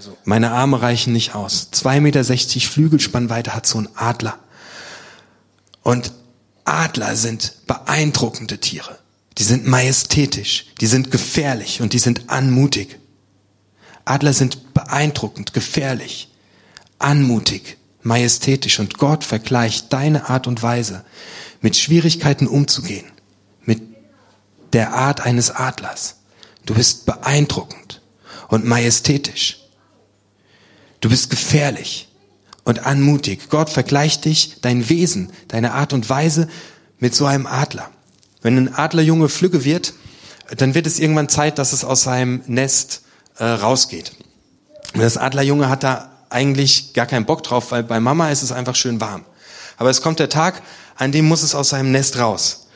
Also 0.00 0.16
meine 0.24 0.52
Arme 0.52 0.80
reichen 0.80 1.12
nicht 1.12 1.34
aus. 1.34 1.68
2,60 1.74 2.00
Meter 2.00 2.24
Flügelspannweite 2.70 3.54
hat 3.54 3.66
so 3.66 3.76
ein 3.76 3.88
Adler. 3.96 4.38
Und 5.82 6.12
Adler 6.64 7.16
sind 7.16 7.66
beeindruckende 7.66 8.56
Tiere. 8.56 8.98
Die 9.36 9.42
sind 9.42 9.66
majestätisch, 9.66 10.68
die 10.80 10.86
sind 10.86 11.10
gefährlich 11.10 11.82
und 11.82 11.92
die 11.92 11.98
sind 11.98 12.30
anmutig. 12.30 12.98
Adler 14.06 14.32
sind 14.32 14.72
beeindruckend, 14.72 15.52
gefährlich, 15.52 16.32
anmutig, 16.98 17.76
majestätisch 18.00 18.80
und 18.80 18.96
Gott 18.96 19.22
vergleicht 19.22 19.92
deine 19.92 20.30
Art 20.30 20.46
und 20.46 20.62
Weise, 20.62 21.04
mit 21.60 21.76
Schwierigkeiten 21.76 22.46
umzugehen, 22.46 23.04
der 24.72 24.94
Art 24.94 25.20
eines 25.20 25.50
Adlers. 25.50 26.20
Du 26.64 26.72
bist 26.72 27.04
beeindruckend 27.04 28.00
und 28.48 28.64
majestätisch. 28.64 29.59
Du 31.00 31.08
bist 31.08 31.30
gefährlich 31.30 32.08
und 32.64 32.86
anmutig. 32.86 33.48
Gott 33.48 33.70
vergleicht 33.70 34.24
dich, 34.26 34.56
dein 34.60 34.88
Wesen, 34.88 35.32
deine 35.48 35.72
Art 35.72 35.92
und 35.92 36.08
Weise 36.08 36.48
mit 36.98 37.14
so 37.14 37.26
einem 37.26 37.46
Adler. 37.46 37.90
Wenn 38.42 38.56
ein 38.56 38.74
Adlerjunge 38.74 39.28
flügge 39.28 39.64
wird, 39.64 39.94
dann 40.56 40.74
wird 40.74 40.86
es 40.86 40.98
irgendwann 40.98 41.28
Zeit, 41.28 41.58
dass 41.58 41.72
es 41.72 41.84
aus 41.84 42.02
seinem 42.02 42.42
Nest 42.46 43.02
äh, 43.38 43.44
rausgeht. 43.44 44.12
Und 44.94 45.00
das 45.00 45.16
Adlerjunge 45.16 45.68
hat 45.68 45.82
da 45.82 46.10
eigentlich 46.28 46.92
gar 46.94 47.06
keinen 47.06 47.26
Bock 47.26 47.42
drauf, 47.42 47.70
weil 47.72 47.82
bei 47.82 48.00
Mama 48.00 48.30
ist 48.30 48.42
es 48.42 48.52
einfach 48.52 48.74
schön 48.74 49.00
warm. 49.00 49.24
Aber 49.76 49.90
es 49.90 50.02
kommt 50.02 50.18
der 50.18 50.28
Tag, 50.28 50.62
an 50.96 51.12
dem 51.12 51.26
muss 51.26 51.42
es 51.42 51.54
aus 51.54 51.70
seinem 51.70 51.92
Nest 51.92 52.18
raus. 52.18 52.68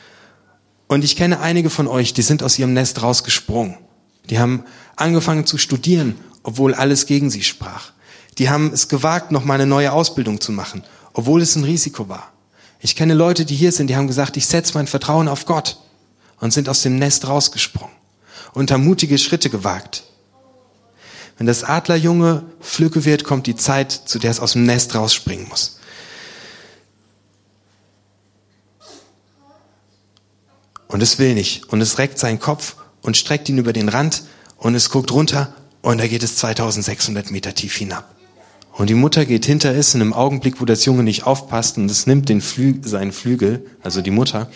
Und 0.87 1.03
ich 1.03 1.15
kenne 1.15 1.39
einige 1.39 1.69
von 1.69 1.87
euch, 1.87 2.13
die 2.13 2.21
sind 2.21 2.43
aus 2.43 2.57
ihrem 2.57 2.73
Nest 2.73 3.01
rausgesprungen. 3.01 3.77
Die 4.29 4.39
haben 4.39 4.63
angefangen 4.95 5.45
zu 5.45 5.57
studieren, 5.57 6.15
obwohl 6.43 6.73
alles 6.73 7.05
gegen 7.05 7.29
sie 7.29 7.43
sprach. 7.43 7.91
Die 8.37 8.49
haben 8.49 8.71
es 8.73 8.87
gewagt, 8.87 9.31
noch 9.31 9.45
mal 9.45 9.55
eine 9.55 9.65
neue 9.65 9.91
Ausbildung 9.91 10.41
zu 10.41 10.51
machen, 10.51 10.83
obwohl 11.13 11.41
es 11.41 11.55
ein 11.55 11.63
Risiko 11.63 12.09
war. 12.09 12.31
Ich 12.79 12.95
kenne 12.95 13.13
Leute, 13.13 13.45
die 13.45 13.55
hier 13.55 13.71
sind, 13.71 13.87
die 13.87 13.95
haben 13.95 14.07
gesagt, 14.07 14.37
ich 14.37 14.45
setze 14.45 14.73
mein 14.73 14.87
Vertrauen 14.87 15.27
auf 15.27 15.45
Gott 15.45 15.77
und 16.39 16.51
sind 16.51 16.69
aus 16.69 16.81
dem 16.81 16.97
Nest 16.97 17.27
rausgesprungen 17.27 17.95
und 18.53 18.71
haben 18.71 18.83
mutige 18.83 19.17
Schritte 19.17 19.49
gewagt 19.49 20.03
Wenn 21.37 21.47
das 21.47 21.63
Adlerjunge 21.63 22.43
flügge 22.61 23.05
wird, 23.05 23.23
kommt 23.23 23.47
die 23.47 23.55
Zeit, 23.55 23.91
zu 23.91 24.19
der 24.19 24.31
es 24.31 24.39
aus 24.39 24.53
dem 24.53 24.65
Nest 24.65 24.95
rausspringen 24.95 25.47
muss. 25.49 25.79
Und 30.87 31.03
es 31.03 31.19
will 31.19 31.33
nicht. 31.33 31.65
Und 31.65 31.81
es 31.81 31.97
reckt 31.97 32.19
seinen 32.19 32.39
Kopf 32.39 32.77
und 33.01 33.17
streckt 33.17 33.49
ihn 33.49 33.57
über 33.57 33.73
den 33.73 33.89
Rand 33.89 34.23
und 34.57 34.75
es 34.75 34.89
guckt 34.89 35.11
runter 35.11 35.53
und 35.81 35.97
da 35.97 36.07
geht 36.07 36.23
es 36.23 36.37
2600 36.37 37.31
Meter 37.31 37.53
tief 37.53 37.75
hinab. 37.75 38.14
Und 38.77 38.89
die 38.89 38.93
Mutter 38.93 39.25
geht 39.25 39.45
hinter 39.45 39.73
es 39.73 39.95
in 39.95 40.01
einem 40.01 40.11
Augenblick, 40.11 40.59
wo 40.59 40.65
das 40.65 40.83
Junge 40.83 41.03
nicht 41.03 41.23
aufpasst 41.23 41.77
und 41.77 41.89
es 41.89 42.07
nimmt 42.07 42.27
den 42.27 42.41
Flü 42.41 42.75
seinen 42.81 43.13
Flügel, 43.13 43.65
also 43.81 44.01
die 44.01 44.11
Mutter, 44.11 44.51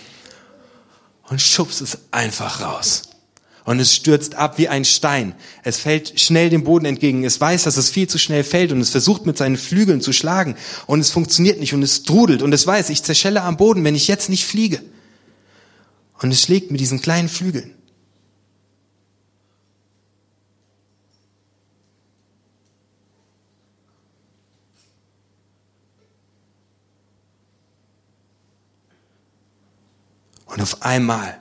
und 1.30 1.42
schubst 1.42 1.80
es 1.80 2.00
einfach 2.12 2.62
raus. 2.62 3.04
Und 3.64 3.80
es 3.80 3.96
stürzt 3.96 4.36
ab 4.36 4.58
wie 4.58 4.68
ein 4.68 4.84
Stein. 4.84 5.36
Es 5.64 5.78
fällt 5.78 6.20
schnell 6.20 6.50
dem 6.50 6.64
Boden 6.64 6.86
entgegen. 6.86 7.24
Es 7.24 7.40
weiß, 7.40 7.64
dass 7.64 7.78
es 7.78 7.92
viel 7.92 8.08
zu 8.08 8.18
schnell 8.18 8.44
fällt 8.44 8.72
und 8.72 8.82
es 8.82 8.90
versucht 8.90 9.26
mit 9.26 9.38
seinen 9.38 9.58
Flügeln 9.58 10.02
zu 10.02 10.12
schlagen. 10.12 10.56
Und 10.88 11.00
es 11.00 11.12
funktioniert 11.12 11.60
nicht 11.60 11.74
und 11.74 11.84
es 11.84 12.04
trudelt 12.04 12.42
und 12.42 12.52
es 12.52 12.66
weiß, 12.66 12.90
ich 12.90 13.04
zerschelle 13.04 13.44
am 13.44 13.58
Boden, 13.58 13.84
wenn 13.84 13.96
ich 13.96 14.08
jetzt 14.08 14.30
nicht 14.30 14.46
fliege. 14.46 14.82
Und 16.22 16.32
es 16.32 16.42
schlägt 16.42 16.72
mit 16.72 16.82
diesen 16.82 17.02
kleinen 17.02 17.30
Flügeln. 17.30 17.76
Und 30.60 30.64
auf 30.64 30.82
einmal 30.82 31.38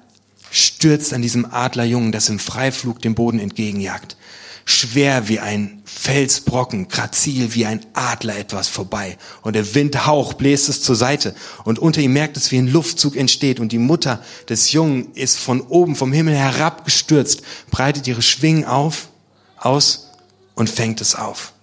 stürzt 0.53 1.13
an 1.13 1.23
diesem 1.23 1.45
Adlerjungen, 1.45 2.13
das 2.13 2.29
im 2.29 2.39
Freiflug 2.39 3.03
dem 3.03 3.17
Boden 3.17 3.41
entgegenjagt. 3.41 4.17
Schwer 4.65 5.27
wie 5.27 5.41
ein 5.41 5.83
Felsbrocken, 5.87 6.87
grazil 6.87 7.53
wie 7.53 7.67
ein 7.67 7.85
Adler 7.95 8.39
etwas 8.39 8.69
vorbei. 8.69 9.19
Und 9.43 9.55
der 9.55 9.75
Windhauch 9.75 10.35
bläst 10.35 10.69
es 10.69 10.83
zur 10.83 10.95
Seite. 10.95 11.35
Und 11.65 11.81
unter 11.81 12.01
ihm 12.01 12.13
merkt 12.13 12.37
es, 12.37 12.53
wie 12.53 12.59
ein 12.59 12.69
Luftzug 12.69 13.17
entsteht. 13.17 13.59
Und 13.59 13.73
die 13.73 13.79
Mutter 13.79 14.23
des 14.49 14.71
Jungen 14.71 15.11
ist 15.15 15.37
von 15.37 15.63
oben 15.63 15.97
vom 15.97 16.13
Himmel 16.13 16.37
herabgestürzt, 16.37 17.43
breitet 17.73 18.07
ihre 18.07 18.23
Schwingen 18.23 18.67
auf, 18.67 19.09
aus 19.57 20.13
und 20.55 20.71
fängt 20.71 21.01
es 21.01 21.17
auf. 21.17 21.55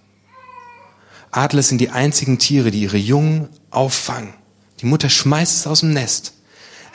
Adler 1.30 1.62
sind 1.62 1.80
die 1.80 1.88
einzigen 1.88 2.38
Tiere, 2.38 2.70
die 2.70 2.82
ihre 2.82 2.98
Jungen 2.98 3.48
auffangen. 3.70 4.34
Die 4.82 4.86
Mutter 4.86 5.08
schmeißt 5.08 5.56
es 5.56 5.66
aus 5.66 5.80
dem 5.80 5.94
Nest 5.94 6.35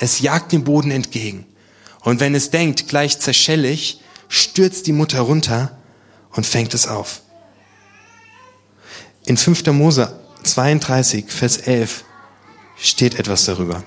es 0.01 0.19
jagt 0.19 0.51
dem 0.51 0.63
Boden 0.63 0.89
entgegen. 0.89 1.45
Und 2.01 2.19
wenn 2.19 2.33
es 2.33 2.49
denkt, 2.49 2.87
gleich 2.87 3.19
zerschelle 3.19 3.69
ich, 3.69 4.01
stürzt 4.27 4.87
die 4.87 4.93
Mutter 4.93 5.21
runter 5.21 5.77
und 6.31 6.45
fängt 6.45 6.73
es 6.73 6.87
auf. 6.87 7.21
In 9.25 9.37
5. 9.37 9.67
Mose 9.67 10.19
32, 10.43 11.31
Vers 11.31 11.57
11 11.57 12.03
steht 12.77 13.19
etwas 13.19 13.45
darüber. 13.45 13.83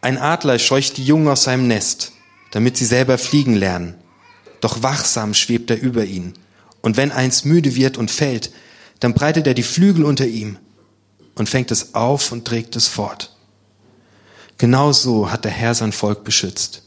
Ein 0.00 0.18
Adler 0.18 0.60
scheucht 0.60 0.96
die 0.96 1.04
Jungen 1.04 1.26
aus 1.26 1.42
seinem 1.42 1.66
Nest, 1.66 2.12
damit 2.52 2.76
sie 2.76 2.86
selber 2.86 3.18
fliegen 3.18 3.56
lernen. 3.56 3.96
Doch 4.60 4.84
wachsam 4.84 5.34
schwebt 5.34 5.68
er 5.70 5.80
über 5.80 6.04
ihnen. 6.04 6.34
Und 6.80 6.96
wenn 6.96 7.10
eins 7.10 7.44
müde 7.44 7.74
wird 7.74 7.98
und 7.98 8.12
fällt, 8.12 8.52
dann 9.00 9.14
breitet 9.14 9.48
er 9.48 9.54
die 9.54 9.64
Flügel 9.64 10.04
unter 10.04 10.26
ihm 10.26 10.58
und 11.34 11.48
fängt 11.48 11.72
es 11.72 11.94
auf 11.96 12.30
und 12.30 12.44
trägt 12.44 12.76
es 12.76 12.86
fort. 12.86 13.29
Genau 14.60 14.92
so 14.92 15.32
hat 15.32 15.46
der 15.46 15.52
Herr 15.52 15.74
sein 15.74 15.90
Volk 15.90 16.22
beschützt. 16.22 16.82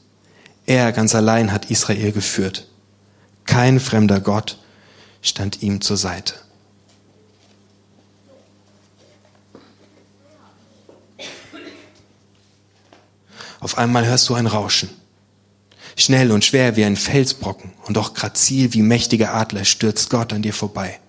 Er 0.68 0.92
ganz 0.92 1.16
allein 1.16 1.52
hat 1.52 1.72
Israel 1.72 2.12
geführt. 2.12 2.68
Kein 3.46 3.80
fremder 3.80 4.20
Gott 4.20 4.60
stand 5.24 5.64
ihm 5.64 5.82
zur 5.82 5.98
Seite. 5.98 6.36
Auf 13.60 13.80
einmal 13.80 14.06
hörst 14.06 14.30
du 14.30 14.36
ein 14.36 14.46
Rauschen. 14.46 14.90
Schnell 15.98 16.32
und 16.32 16.46
schwer 16.46 16.76
wie 16.76 16.86
ein 16.86 16.96
Felsbrocken 16.96 17.74
und 17.88 17.98
doch 17.98 18.14
grazil 18.14 18.72
wie 18.76 18.84
mächtiger 18.84 19.34
Adler 19.34 19.66
stürzt 19.66 20.12
Gott 20.12 20.32
an 20.32 20.44
dir 20.44 20.54
vorbei, 20.54 21.00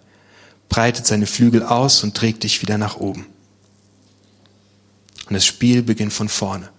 breitet 0.70 1.06
seine 1.06 1.26
Flügel 1.26 1.62
aus 1.62 2.02
und 2.02 2.16
trägt 2.16 2.42
dich 2.42 2.62
wieder 2.62 2.78
nach 2.78 2.96
oben. 2.96 3.33
Und 5.26 5.34
das 5.34 5.44
Spiel 5.46 5.82
beginnt 5.82 6.12
von 6.12 6.28
vorne. 6.28 6.70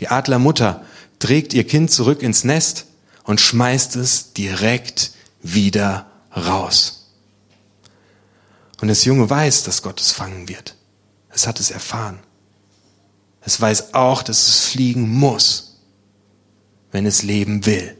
Die 0.00 0.08
Adlermutter 0.08 0.84
trägt 1.18 1.54
ihr 1.54 1.66
Kind 1.66 1.90
zurück 1.90 2.22
ins 2.22 2.44
Nest 2.44 2.86
und 3.24 3.40
schmeißt 3.40 3.96
es 3.96 4.32
direkt 4.32 5.12
wieder 5.42 6.06
raus. 6.34 7.10
Und 8.80 8.88
das 8.88 9.04
Junge 9.04 9.28
weiß, 9.28 9.64
dass 9.64 9.82
Gott 9.82 10.00
es 10.00 10.12
fangen 10.12 10.48
wird. 10.48 10.76
Es 11.30 11.46
hat 11.46 11.60
es 11.60 11.70
erfahren. 11.70 12.20
Es 13.40 13.60
weiß 13.60 13.94
auch, 13.94 14.22
dass 14.22 14.48
es 14.48 14.60
fliegen 14.60 15.08
muss, 15.08 15.78
wenn 16.90 17.06
es 17.06 17.22
leben 17.22 17.66
will. 17.66 17.96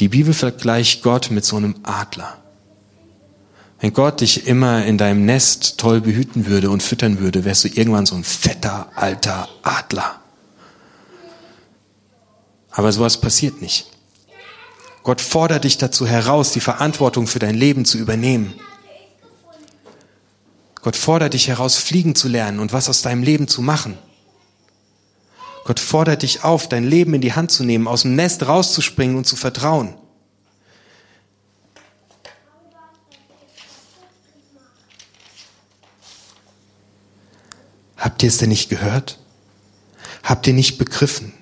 Die 0.00 0.08
Bibel 0.08 0.34
vergleicht 0.34 1.02
Gott 1.02 1.30
mit 1.30 1.44
so 1.44 1.56
einem 1.56 1.76
Adler. 1.84 2.43
Wenn 3.84 3.92
Gott 3.92 4.22
dich 4.22 4.46
immer 4.46 4.86
in 4.86 4.96
deinem 4.96 5.26
Nest 5.26 5.76
toll 5.76 6.00
behüten 6.00 6.46
würde 6.46 6.70
und 6.70 6.82
füttern 6.82 7.18
würde, 7.18 7.44
wärst 7.44 7.64
du 7.64 7.68
irgendwann 7.68 8.06
so 8.06 8.14
ein 8.14 8.24
fetter, 8.24 8.88
alter 8.94 9.46
Adler. 9.62 10.22
Aber 12.70 12.92
sowas 12.92 13.20
passiert 13.20 13.60
nicht. 13.60 13.90
Gott 15.02 15.20
fordert 15.20 15.64
dich 15.64 15.76
dazu 15.76 16.06
heraus, 16.06 16.52
die 16.52 16.60
Verantwortung 16.60 17.26
für 17.26 17.40
dein 17.40 17.54
Leben 17.54 17.84
zu 17.84 17.98
übernehmen. 17.98 18.54
Gott 20.80 20.96
fordert 20.96 21.34
dich 21.34 21.48
heraus, 21.48 21.76
fliegen 21.76 22.14
zu 22.14 22.28
lernen 22.28 22.60
und 22.60 22.72
was 22.72 22.88
aus 22.88 23.02
deinem 23.02 23.22
Leben 23.22 23.48
zu 23.48 23.60
machen. 23.60 23.98
Gott 25.66 25.78
fordert 25.78 26.22
dich 26.22 26.42
auf, 26.42 26.70
dein 26.70 26.84
Leben 26.84 27.12
in 27.12 27.20
die 27.20 27.34
Hand 27.34 27.50
zu 27.50 27.64
nehmen, 27.64 27.86
aus 27.86 28.00
dem 28.00 28.16
Nest 28.16 28.46
rauszuspringen 28.46 29.18
und 29.18 29.26
zu 29.26 29.36
vertrauen. 29.36 29.92
Habt 38.04 38.22
ihr 38.22 38.28
es 38.28 38.36
denn 38.36 38.50
nicht 38.50 38.68
gehört? 38.68 39.18
Habt 40.22 40.46
ihr 40.46 40.52
nicht 40.52 40.76
begriffen? 40.76 41.32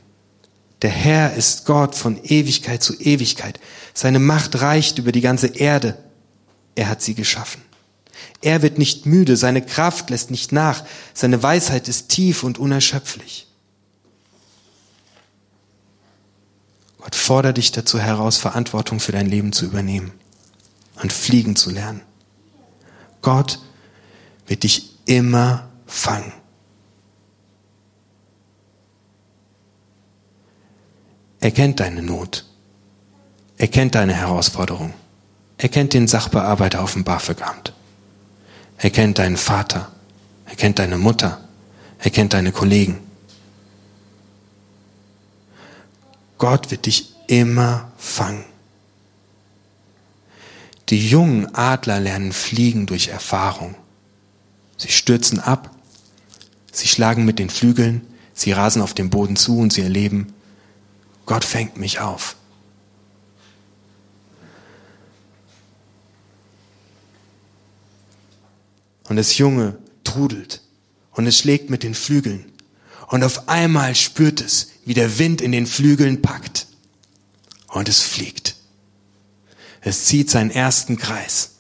Der 0.83 0.91
Herr 0.91 1.35
ist 1.35 1.65
Gott 1.65 1.97
von 1.97 2.23
Ewigkeit 2.23 2.85
zu 2.85 2.97
Ewigkeit. 3.01 3.59
Seine 3.95 4.21
Macht 4.21 4.61
reicht 4.61 4.99
über 4.99 5.11
die 5.11 5.23
ganze 5.23 5.49
Erde. 5.49 5.99
Er 6.77 6.89
hat 6.89 7.03
sie 7.03 7.15
geschaffen. 7.17 7.63
Er 8.43 8.63
wird 8.63 8.79
nicht 8.79 9.07
müde, 9.07 9.37
seine 9.37 9.61
Kraft 9.61 10.11
lässt 10.11 10.31
nicht 10.31 10.53
nach, 10.53 10.85
seine 11.15 11.43
Weisheit 11.43 11.89
ist 11.89 12.11
tief 12.11 12.45
und 12.45 12.59
unerschöpflich. 12.59 13.49
Gott 16.99 17.17
fordert 17.17 17.57
dich 17.57 17.73
dazu 17.73 17.99
heraus, 17.99 18.37
Verantwortung 18.37 19.01
für 19.01 19.11
dein 19.11 19.27
Leben 19.27 19.53
zu 19.53 19.65
übernehmen 19.65 20.13
und 21.03 21.13
fliegen 21.13 21.57
zu 21.57 21.71
lernen. 21.71 22.03
Gott 23.21 23.59
wird 24.47 24.63
dich 24.63 24.91
immer 25.07 25.69
fangen. 25.87 26.33
Er 31.43 31.51
kennt 31.51 31.81
deine 31.81 32.03
Not. 32.03 32.47
Er 33.59 33.67
kennt 33.67 33.97
deine 33.97 34.15
Herausforderung. 34.15 34.95
Er 35.59 35.69
kennt 35.69 35.93
den 35.93 36.07
Sachbearbeiter 36.07 36.81
auf 36.81 36.93
dem 36.93 37.03
BAföG-Amt. 37.03 37.73
Er 38.79 38.91
kennt 38.91 39.19
deinen 39.19 39.37
Vater. 39.37 39.91
Er 40.47 40.55
kennt 40.55 40.79
deine 40.79 40.99
Mutter. 40.99 41.41
Er 41.99 42.11
kennt 42.13 42.33
deine 42.33 42.53
Kollegen. 42.53 43.01
Gott 46.39 46.71
wird 46.71 46.87
dich 46.87 47.13
immer 47.27 47.91
fangen. 47.99 48.45
Die 50.91 51.09
jungen 51.09 51.53
Adler 51.57 51.99
lernen 51.99 52.33
fliegen 52.33 52.87
durch 52.87 53.09
Erfahrung. 53.09 53.75
Sie 54.77 54.93
stürzen 54.93 55.41
ab, 55.41 55.71
sie 56.71 56.87
schlagen 56.87 57.25
mit 57.25 57.41
den 57.41 57.51
Flügeln, 57.51 58.07
sie 58.33 58.53
rasen 58.53 58.81
auf 58.81 58.95
den 58.95 59.11
Boden 59.11 59.35
zu 59.35 59.59
und 59.59 59.73
sie 59.73 59.83
erleben, 59.83 60.33
Gott 61.33 61.47
fängt 61.47 61.79
mich 61.79 61.99
auf. 61.99 62.37
Und 69.09 69.17
das 69.17 69.39
Junge 69.39 69.79
trudelt 70.05 70.61
und 71.13 71.27
es 71.27 71.39
schlägt 71.39 71.71
mit 71.71 71.85
den 71.85 71.95
Flügeln. 71.95 72.53
Und 73.07 73.25
auf 73.25 73.49
einmal 73.49 73.95
spürt 73.95 74.43
es, 74.43 74.73
wie 74.85 74.93
der 74.93 75.19
Wind 75.19 75.41
in 75.41 75.53
den 75.53 75.67
Flügeln 75.67 76.21
packt. 76.21 76.67
Und 77.69 77.89
es 77.89 78.03
fliegt. 78.03 78.57
Es 79.81 80.05
zieht 80.05 80.29
seinen 80.29 80.51
ersten 80.51 80.99
Kreis. 80.99 81.53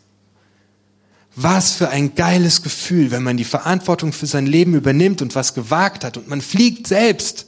Was 1.34 1.72
für 1.72 1.88
ein 1.88 2.14
geiles 2.14 2.62
Gefühl, 2.62 3.10
wenn 3.10 3.22
man 3.22 3.38
die 3.38 3.44
Verantwortung 3.44 4.12
für 4.12 4.26
sein 4.26 4.44
Leben 4.44 4.74
übernimmt 4.74 5.22
und 5.22 5.34
was 5.34 5.54
gewagt 5.54 6.04
hat 6.04 6.18
und 6.18 6.28
man 6.28 6.42
fliegt 6.42 6.86
selbst. 6.86 7.46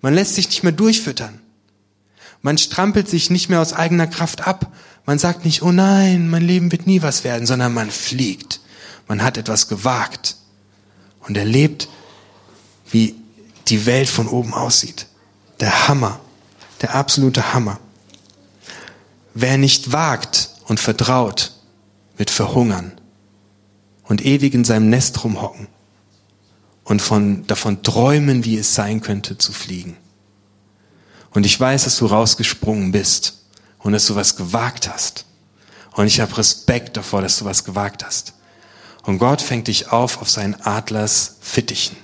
Man 0.00 0.14
lässt 0.14 0.34
sich 0.34 0.48
nicht 0.48 0.62
mehr 0.62 0.72
durchfüttern. 0.72 1.40
Man 2.40 2.58
strampelt 2.58 3.08
sich 3.08 3.30
nicht 3.30 3.48
mehr 3.48 3.60
aus 3.60 3.72
eigener 3.72 4.06
Kraft 4.06 4.46
ab. 4.46 4.72
Man 5.06 5.18
sagt 5.18 5.44
nicht, 5.44 5.62
oh 5.62 5.72
nein, 5.72 6.28
mein 6.28 6.42
Leben 6.42 6.70
wird 6.70 6.86
nie 6.86 7.02
was 7.02 7.24
werden, 7.24 7.46
sondern 7.46 7.74
man 7.74 7.90
fliegt. 7.90 8.60
Man 9.08 9.22
hat 9.22 9.36
etwas 9.36 9.68
gewagt 9.68 10.36
und 11.26 11.36
erlebt, 11.36 11.88
wie 12.90 13.16
die 13.66 13.86
Welt 13.86 14.08
von 14.08 14.28
oben 14.28 14.54
aussieht. 14.54 15.06
Der 15.60 15.88
Hammer, 15.88 16.20
der 16.80 16.94
absolute 16.94 17.52
Hammer. 17.52 17.80
Wer 19.34 19.58
nicht 19.58 19.92
wagt 19.92 20.50
und 20.66 20.78
vertraut, 20.78 21.52
wird 22.16 22.30
verhungern 22.30 22.92
und 24.04 24.24
ewig 24.24 24.54
in 24.54 24.64
seinem 24.64 24.90
Nest 24.90 25.24
rumhocken 25.24 25.68
und 26.88 27.02
von, 27.02 27.46
davon 27.46 27.82
träumen, 27.82 28.46
wie 28.46 28.56
es 28.56 28.74
sein 28.74 29.02
könnte, 29.02 29.36
zu 29.36 29.52
fliegen. 29.52 29.98
Und 31.30 31.44
ich 31.44 31.60
weiß, 31.60 31.84
dass 31.84 31.98
du 31.98 32.06
rausgesprungen 32.06 32.92
bist 32.92 33.44
und 33.78 33.92
dass 33.92 34.06
du 34.06 34.16
was 34.16 34.36
gewagt 34.36 34.88
hast. 34.88 35.26
Und 35.92 36.06
ich 36.06 36.20
habe 36.20 36.38
Respekt 36.38 36.96
davor, 36.96 37.20
dass 37.20 37.38
du 37.38 37.44
was 37.44 37.64
gewagt 37.64 38.06
hast. 38.06 38.32
Und 39.02 39.18
Gott 39.18 39.42
fängt 39.42 39.68
dich 39.68 39.92
auf 39.92 40.22
auf 40.22 40.30
seinen 40.30 40.54
Adlers 40.62 41.36
Fittichen. 41.40 41.96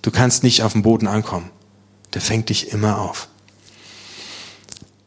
Du 0.00 0.10
kannst 0.10 0.42
nicht 0.42 0.62
auf 0.62 0.72
dem 0.72 0.82
Boden 0.82 1.08
ankommen. 1.08 1.50
Der 2.14 2.22
fängt 2.22 2.48
dich 2.48 2.72
immer 2.72 3.02
auf. 3.02 3.28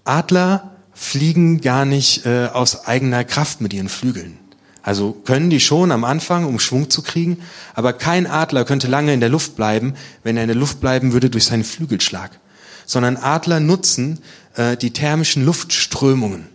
Adler 0.04 0.76
fliegen 0.94 1.62
gar 1.62 1.86
nicht 1.86 2.28
äh, 2.28 2.46
aus 2.46 2.86
eigener 2.86 3.24
Kraft 3.24 3.60
mit 3.60 3.74
ihren 3.74 3.90
Flügeln. 3.90 4.38
Also 4.84 5.12
können 5.12 5.50
die 5.50 5.60
schon 5.60 5.92
am 5.92 6.04
Anfang, 6.04 6.46
um 6.46 6.60
Schwung 6.60 6.90
zu 6.90 7.02
kriegen, 7.04 7.38
aber 7.76 7.94
kein 7.94 8.26
Adler 8.26 8.66
könnte 8.66 8.88
lange 8.88 9.14
in 9.14 9.20
der 9.20 9.30
Luft 9.30 9.56
bleiben, 9.56 9.94
wenn 10.24 10.38
er 10.38 10.44
in 10.44 10.50
der 10.50 10.58
Luft 10.58 10.80
bleiben 10.80 11.14
würde 11.14 11.30
durch 11.30 11.46
seinen 11.46 11.64
Flügelschlag. 11.64 12.40
Sondern 12.86 13.18
Adler 13.18 13.60
nutzen 13.60 14.20
äh, 14.56 14.76
die 14.76 14.92
thermischen 14.92 15.46
Luftströmungen. 15.46 16.48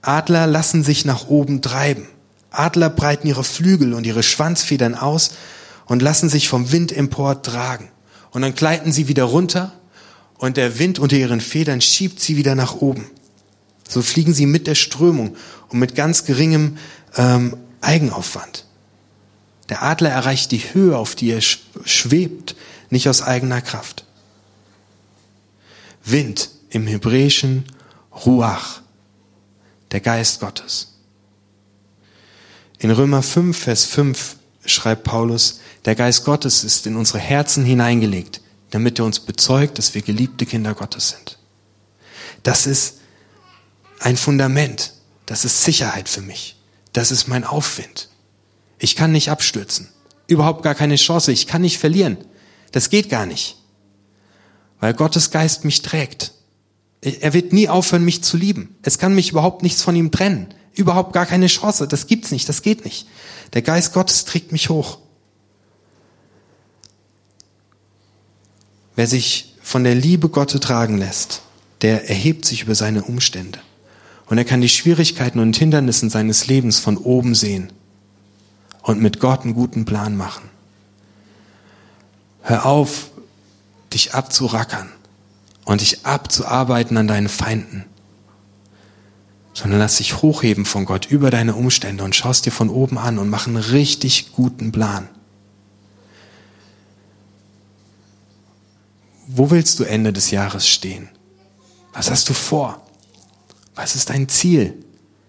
Adler 0.00 0.46
lassen 0.46 0.82
sich 0.82 1.04
nach 1.04 1.28
oben 1.28 1.62
treiben. 1.62 2.08
Adler 2.50 2.90
breiten 2.90 3.28
ihre 3.28 3.44
Flügel 3.44 3.94
und 3.94 4.06
ihre 4.06 4.22
Schwanzfedern 4.22 4.94
aus 4.94 5.32
und 5.86 6.02
lassen 6.02 6.28
sich 6.28 6.48
vom 6.48 6.72
Wind 6.72 6.90
empor 6.90 7.42
tragen. 7.42 7.88
Und 8.30 8.42
dann 8.42 8.54
gleiten 8.54 8.92
sie 8.92 9.08
wieder 9.08 9.24
runter 9.24 9.72
und 10.38 10.56
der 10.56 10.78
Wind 10.78 10.98
unter 10.98 11.16
ihren 11.16 11.40
Federn 11.40 11.80
schiebt 11.80 12.18
sie 12.18 12.36
wieder 12.36 12.54
nach 12.54 12.76
oben. 12.76 13.06
So 13.88 14.00
fliegen 14.02 14.32
sie 14.32 14.46
mit 14.46 14.66
der 14.66 14.74
Strömung 14.74 15.36
und 15.68 15.78
mit 15.78 15.94
ganz 15.94 16.24
geringem 16.24 16.78
ähm, 17.16 17.56
Eigenaufwand. 17.80 18.66
Der 19.68 19.82
Adler 19.82 20.10
erreicht 20.10 20.50
die 20.50 20.58
Höhe, 20.74 20.96
auf 20.96 21.14
die 21.14 21.30
er 21.30 21.40
schwebt, 21.40 22.56
nicht 22.90 23.08
aus 23.08 23.22
eigener 23.22 23.60
Kraft. 23.60 24.04
Wind 26.04 26.50
im 26.70 26.86
Hebräischen 26.86 27.64
Ruach, 28.26 28.82
der 29.90 30.00
Geist 30.00 30.40
Gottes. 30.40 30.98
In 32.78 32.90
Römer 32.90 33.22
5, 33.22 33.56
Vers 33.56 33.84
5 33.84 34.36
schreibt 34.66 35.04
Paulus, 35.04 35.60
der 35.84 35.94
Geist 35.94 36.24
Gottes 36.24 36.64
ist 36.64 36.86
in 36.86 36.96
unsere 36.96 37.18
Herzen 37.18 37.64
hineingelegt, 37.64 38.40
damit 38.70 38.98
er 38.98 39.04
uns 39.04 39.20
bezeugt, 39.20 39.78
dass 39.78 39.94
wir 39.94 40.02
geliebte 40.02 40.46
Kinder 40.46 40.74
Gottes 40.74 41.10
sind. 41.10 41.38
Das 42.42 42.66
ist 42.66 42.98
ein 44.00 44.16
Fundament. 44.16 44.94
Das 45.26 45.44
ist 45.44 45.64
Sicherheit 45.64 46.08
für 46.08 46.20
mich. 46.20 46.56
Das 46.92 47.10
ist 47.10 47.28
mein 47.28 47.44
Aufwind. 47.44 48.08
Ich 48.78 48.96
kann 48.96 49.12
nicht 49.12 49.30
abstürzen. 49.30 49.88
Überhaupt 50.26 50.62
gar 50.62 50.74
keine 50.74 50.96
Chance. 50.96 51.32
Ich 51.32 51.46
kann 51.46 51.62
nicht 51.62 51.78
verlieren. 51.78 52.18
Das 52.72 52.90
geht 52.90 53.08
gar 53.08 53.26
nicht. 53.26 53.56
Weil 54.80 54.94
Gottes 54.94 55.30
Geist 55.30 55.64
mich 55.64 55.82
trägt. 55.82 56.32
Er 57.00 57.32
wird 57.32 57.52
nie 57.52 57.68
aufhören, 57.68 58.04
mich 58.04 58.22
zu 58.22 58.36
lieben. 58.36 58.76
Es 58.82 58.98
kann 58.98 59.14
mich 59.14 59.30
überhaupt 59.30 59.62
nichts 59.62 59.82
von 59.82 59.96
ihm 59.96 60.10
trennen. 60.10 60.54
Überhaupt 60.74 61.12
gar 61.12 61.26
keine 61.26 61.46
Chance. 61.46 61.86
Das 61.88 62.06
gibt's 62.06 62.30
nicht. 62.30 62.48
Das 62.48 62.62
geht 62.62 62.84
nicht. 62.84 63.06
Der 63.52 63.62
Geist 63.62 63.92
Gottes 63.92 64.24
trägt 64.24 64.52
mich 64.52 64.68
hoch. 64.68 64.98
Wer 68.94 69.06
sich 69.06 69.54
von 69.62 69.84
der 69.84 69.94
Liebe 69.94 70.28
Gottes 70.28 70.60
tragen 70.60 70.98
lässt, 70.98 71.42
der 71.80 72.08
erhebt 72.08 72.44
sich 72.44 72.62
über 72.62 72.74
seine 72.74 73.04
Umstände. 73.04 73.60
Und 74.32 74.38
er 74.38 74.46
kann 74.46 74.62
die 74.62 74.70
Schwierigkeiten 74.70 75.40
und 75.40 75.54
Hindernissen 75.54 76.08
seines 76.08 76.46
Lebens 76.46 76.78
von 76.78 76.96
oben 76.96 77.34
sehen 77.34 77.70
und 78.80 78.98
mit 78.98 79.20
Gott 79.20 79.42
einen 79.42 79.52
guten 79.52 79.84
Plan 79.84 80.16
machen. 80.16 80.48
Hör 82.40 82.64
auf, 82.64 83.10
dich 83.92 84.14
abzurackern 84.14 84.88
und 85.66 85.82
dich 85.82 86.06
abzuarbeiten 86.06 86.96
an 86.96 87.08
deinen 87.08 87.28
Feinden, 87.28 87.84
sondern 89.52 89.80
lass 89.80 89.98
dich 89.98 90.22
hochheben 90.22 90.64
von 90.64 90.86
Gott 90.86 91.04
über 91.04 91.30
deine 91.30 91.54
Umstände 91.54 92.02
und 92.02 92.16
schaust 92.16 92.46
dir 92.46 92.52
von 92.52 92.70
oben 92.70 92.96
an 92.96 93.18
und 93.18 93.28
mach 93.28 93.46
einen 93.46 93.58
richtig 93.58 94.32
guten 94.32 94.72
Plan. 94.72 95.10
Wo 99.26 99.50
willst 99.50 99.78
du 99.78 99.84
Ende 99.84 100.10
des 100.10 100.30
Jahres 100.30 100.66
stehen? 100.66 101.10
Was 101.92 102.10
hast 102.10 102.30
du 102.30 102.32
vor? 102.32 102.82
Was 103.74 103.94
ist 103.94 104.10
dein 104.10 104.28
Ziel? 104.28 104.74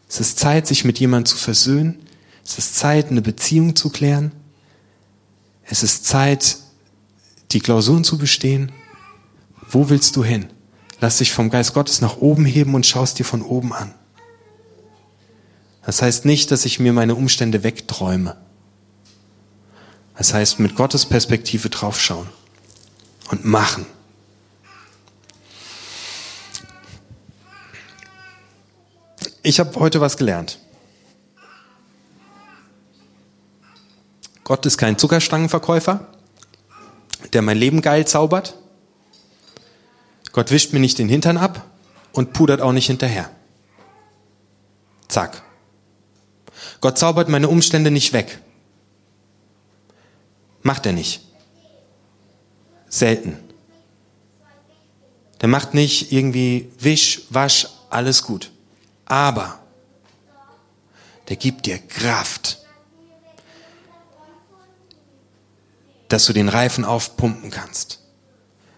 Es 0.09 0.19
ist 0.19 0.39
Zeit, 0.39 0.67
sich 0.67 0.85
mit 0.85 0.99
jemandem 0.99 1.25
zu 1.25 1.37
versöhnen. 1.37 1.99
Es 2.45 2.57
ist 2.57 2.75
Zeit, 2.75 3.09
eine 3.09 3.21
Beziehung 3.21 3.75
zu 3.75 3.89
klären. 3.89 4.31
Es 5.63 5.81
ist 5.81 6.05
Zeit, 6.05 6.57
die 7.51 7.59
Klausuren 7.59 8.03
zu 8.03 8.17
bestehen. 8.17 8.71
Wo 9.69 9.89
willst 9.89 10.15
du 10.15 10.23
hin? 10.23 10.47
Lass 10.99 11.17
dich 11.17 11.33
vom 11.33 11.49
Geist 11.49 11.73
Gottes 11.73 12.01
nach 12.01 12.17
oben 12.17 12.45
heben 12.45 12.75
und 12.75 12.85
schaust 12.85 13.19
dir 13.19 13.25
von 13.25 13.41
oben 13.41 13.73
an. 13.73 13.93
Das 15.85 16.01
heißt 16.01 16.25
nicht, 16.25 16.51
dass 16.51 16.65
ich 16.65 16.79
mir 16.79 16.93
meine 16.93 17.15
Umstände 17.15 17.63
wegträume. 17.63 18.37
Das 20.17 20.33
heißt, 20.33 20.59
mit 20.59 20.75
Gottes 20.75 21.05
Perspektive 21.05 21.69
draufschauen 21.69 22.27
und 23.31 23.45
machen. 23.45 23.85
Ich 29.45 29.59
habe 29.59 29.77
heute 29.77 29.99
was 29.99 30.15
gelernt. 30.15 30.57
Gott 34.45 34.65
ist 34.65 34.77
kein 34.77 34.97
Zuckerstangenverkäufer, 34.97 36.07
der 37.33 37.41
mein 37.41 37.57
Leben 37.57 37.81
geil 37.81 38.07
zaubert. 38.07 38.55
Gott 40.31 40.49
wischt 40.51 40.71
mir 40.71 40.79
nicht 40.79 40.97
den 40.97 41.09
Hintern 41.09 41.37
ab 41.37 41.65
und 42.13 42.31
pudert 42.31 42.61
auch 42.61 42.71
nicht 42.71 42.87
hinterher. 42.87 43.29
Zack. 45.09 45.43
Gott 46.79 46.97
zaubert 46.97 47.27
meine 47.27 47.49
Umstände 47.49 47.91
nicht 47.91 48.13
weg. 48.13 48.39
Macht 50.61 50.85
er 50.85 50.93
nicht. 50.93 51.21
Selten. 52.87 53.37
Der 55.41 55.49
macht 55.49 55.73
nicht 55.73 56.13
irgendwie 56.13 56.71
Wisch, 56.79 57.23
Wasch, 57.29 57.67
alles 57.89 58.23
gut 58.23 58.53
aber 59.13 59.59
der 61.29 61.35
gibt 61.35 61.67
dir 61.67 61.77
Kraft, 61.77 62.57
dass 66.07 66.25
du 66.25 66.33
den 66.33 66.49
Reifen 66.49 66.83
aufpumpen 66.83 67.51
kannst. 67.51 67.99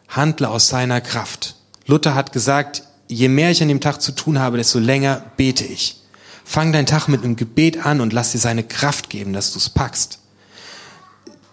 Handle 0.10 0.50
aus 0.50 0.68
seiner 0.68 1.00
Kraft. 1.00 1.56
Luther 1.86 2.16
hat 2.16 2.34
gesagt, 2.34 2.84
je 3.08 3.30
mehr 3.30 3.50
ich 3.50 3.62
an 3.62 3.70
dem 3.70 3.80
Tag 3.80 4.02
zu 4.02 4.12
tun 4.12 4.38
habe, 4.40 4.58
desto 4.58 4.78
länger 4.78 5.24
bete 5.38 5.64
ich. 5.64 6.02
Fang 6.44 6.74
deinen 6.74 6.86
Tag 6.86 7.08
mit 7.08 7.24
einem 7.24 7.38
Gebet 7.38 7.86
an 7.86 8.02
und 8.02 8.12
lass 8.12 8.34
dir 8.34 8.40
seine 8.40 8.66
Kraft 8.66 9.10
geben, 9.10 9.32
dass 9.32 9.54
du 9.54 9.60
es 9.60 9.70
packst. 9.70 10.20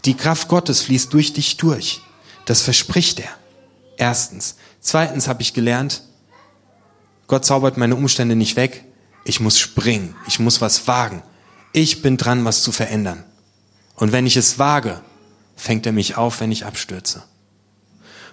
Die 0.07 0.17
Kraft 0.17 0.49
Gottes 0.49 0.83
fließt 0.83 1.13
durch 1.13 1.33
dich 1.33 1.57
durch. 1.57 2.01
Das 2.47 2.63
verspricht 2.63 3.21
er. 3.21 3.31
Erstens. 3.97 4.57
Zweitens 4.81 5.29
habe 5.29 5.43
ich 5.43 5.55
gelernt, 5.55 6.03
Gott 7.33 7.47
zaubert 7.47 7.79
meine 7.79 7.97
Umstände 7.97 8.37
nicht 8.37 8.57
weg. 8.57 8.85
Ich 9.25 9.41
muss 9.41 9.59
springen. 9.59 10.15
Ich 10.29 10.39
muss 10.39 10.61
was 10.61 10.87
wagen. 10.87 11.23
Ich 11.73 12.03
bin 12.03 12.19
dran, 12.19 12.45
was 12.45 12.63
zu 12.63 12.73
verändern. 12.73 13.25
Und 13.95 14.13
wenn 14.13 14.27
ich 14.27 14.37
es 14.37 14.59
wage, 14.59 15.01
fängt 15.57 15.87
er 15.87 15.93
mich 15.93 16.19
auf, 16.19 16.43
wenn 16.43 16.53
ich 16.53 16.67
abstürze. 16.67 17.23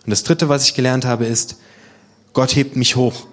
Und 0.04 0.10
das 0.10 0.26
dritte, 0.26 0.50
was 0.50 0.66
ich 0.66 0.74
gelernt 0.74 1.06
habe, 1.06 1.26
ist, 1.26 1.60
Gott 2.34 2.54
hebt 2.58 2.76
mich 2.76 2.98
hoch. 2.98 3.28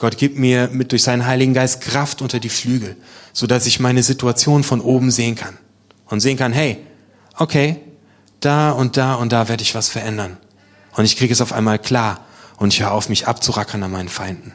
Gott 0.00 0.18
gibt 0.18 0.36
mir 0.36 0.68
mit 0.72 0.90
durch 0.90 1.04
seinen 1.04 1.26
Heiligen 1.26 1.54
Geist 1.54 1.80
Kraft 1.80 2.20
unter 2.20 2.40
die 2.40 2.48
Flügel, 2.48 2.96
so 3.32 3.46
dass 3.46 3.66
ich 3.66 3.78
meine 3.78 4.02
Situation 4.02 4.64
von 4.64 4.80
oben 4.80 5.12
sehen 5.12 5.36
kann 5.36 5.56
und 6.06 6.18
sehen 6.18 6.38
kann, 6.38 6.52
hey, 6.52 6.78
okay, 7.38 7.76
da 8.40 8.72
und 8.72 8.96
da 8.96 9.14
und 9.14 9.30
da 9.30 9.48
werde 9.48 9.62
ich 9.62 9.76
was 9.76 9.88
verändern. 9.88 10.38
Und 10.96 11.04
ich 11.04 11.16
kriege 11.16 11.32
es 11.32 11.40
auf 11.40 11.52
einmal 11.52 11.78
klar 11.78 12.26
und 12.58 12.72
ich 12.72 12.80
höre 12.80 12.92
auf, 12.92 13.08
mich 13.08 13.26
abzurackern 13.26 13.82
an 13.82 13.90
meinen 13.90 14.08
Feinden. 14.08 14.52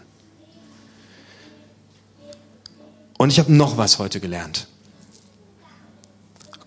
Und 3.17 3.29
ich 3.29 3.39
habe 3.39 3.53
noch 3.53 3.77
was 3.77 3.99
heute 3.99 4.19
gelernt. 4.19 4.67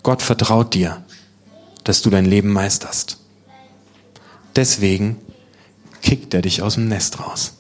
Gott 0.03 0.23
vertraut 0.23 0.75
dir, 0.75 1.03
dass 1.83 2.03
du 2.03 2.11
dein 2.11 2.27
Leben 2.27 2.53
meisterst. 2.53 3.19
Deswegen 4.55 5.21
kickt 6.03 6.33
er 6.35 6.43
dich 6.43 6.63
aus 6.63 6.75
dem 6.75 6.89
Nest 6.89 7.19
raus. 7.19 7.55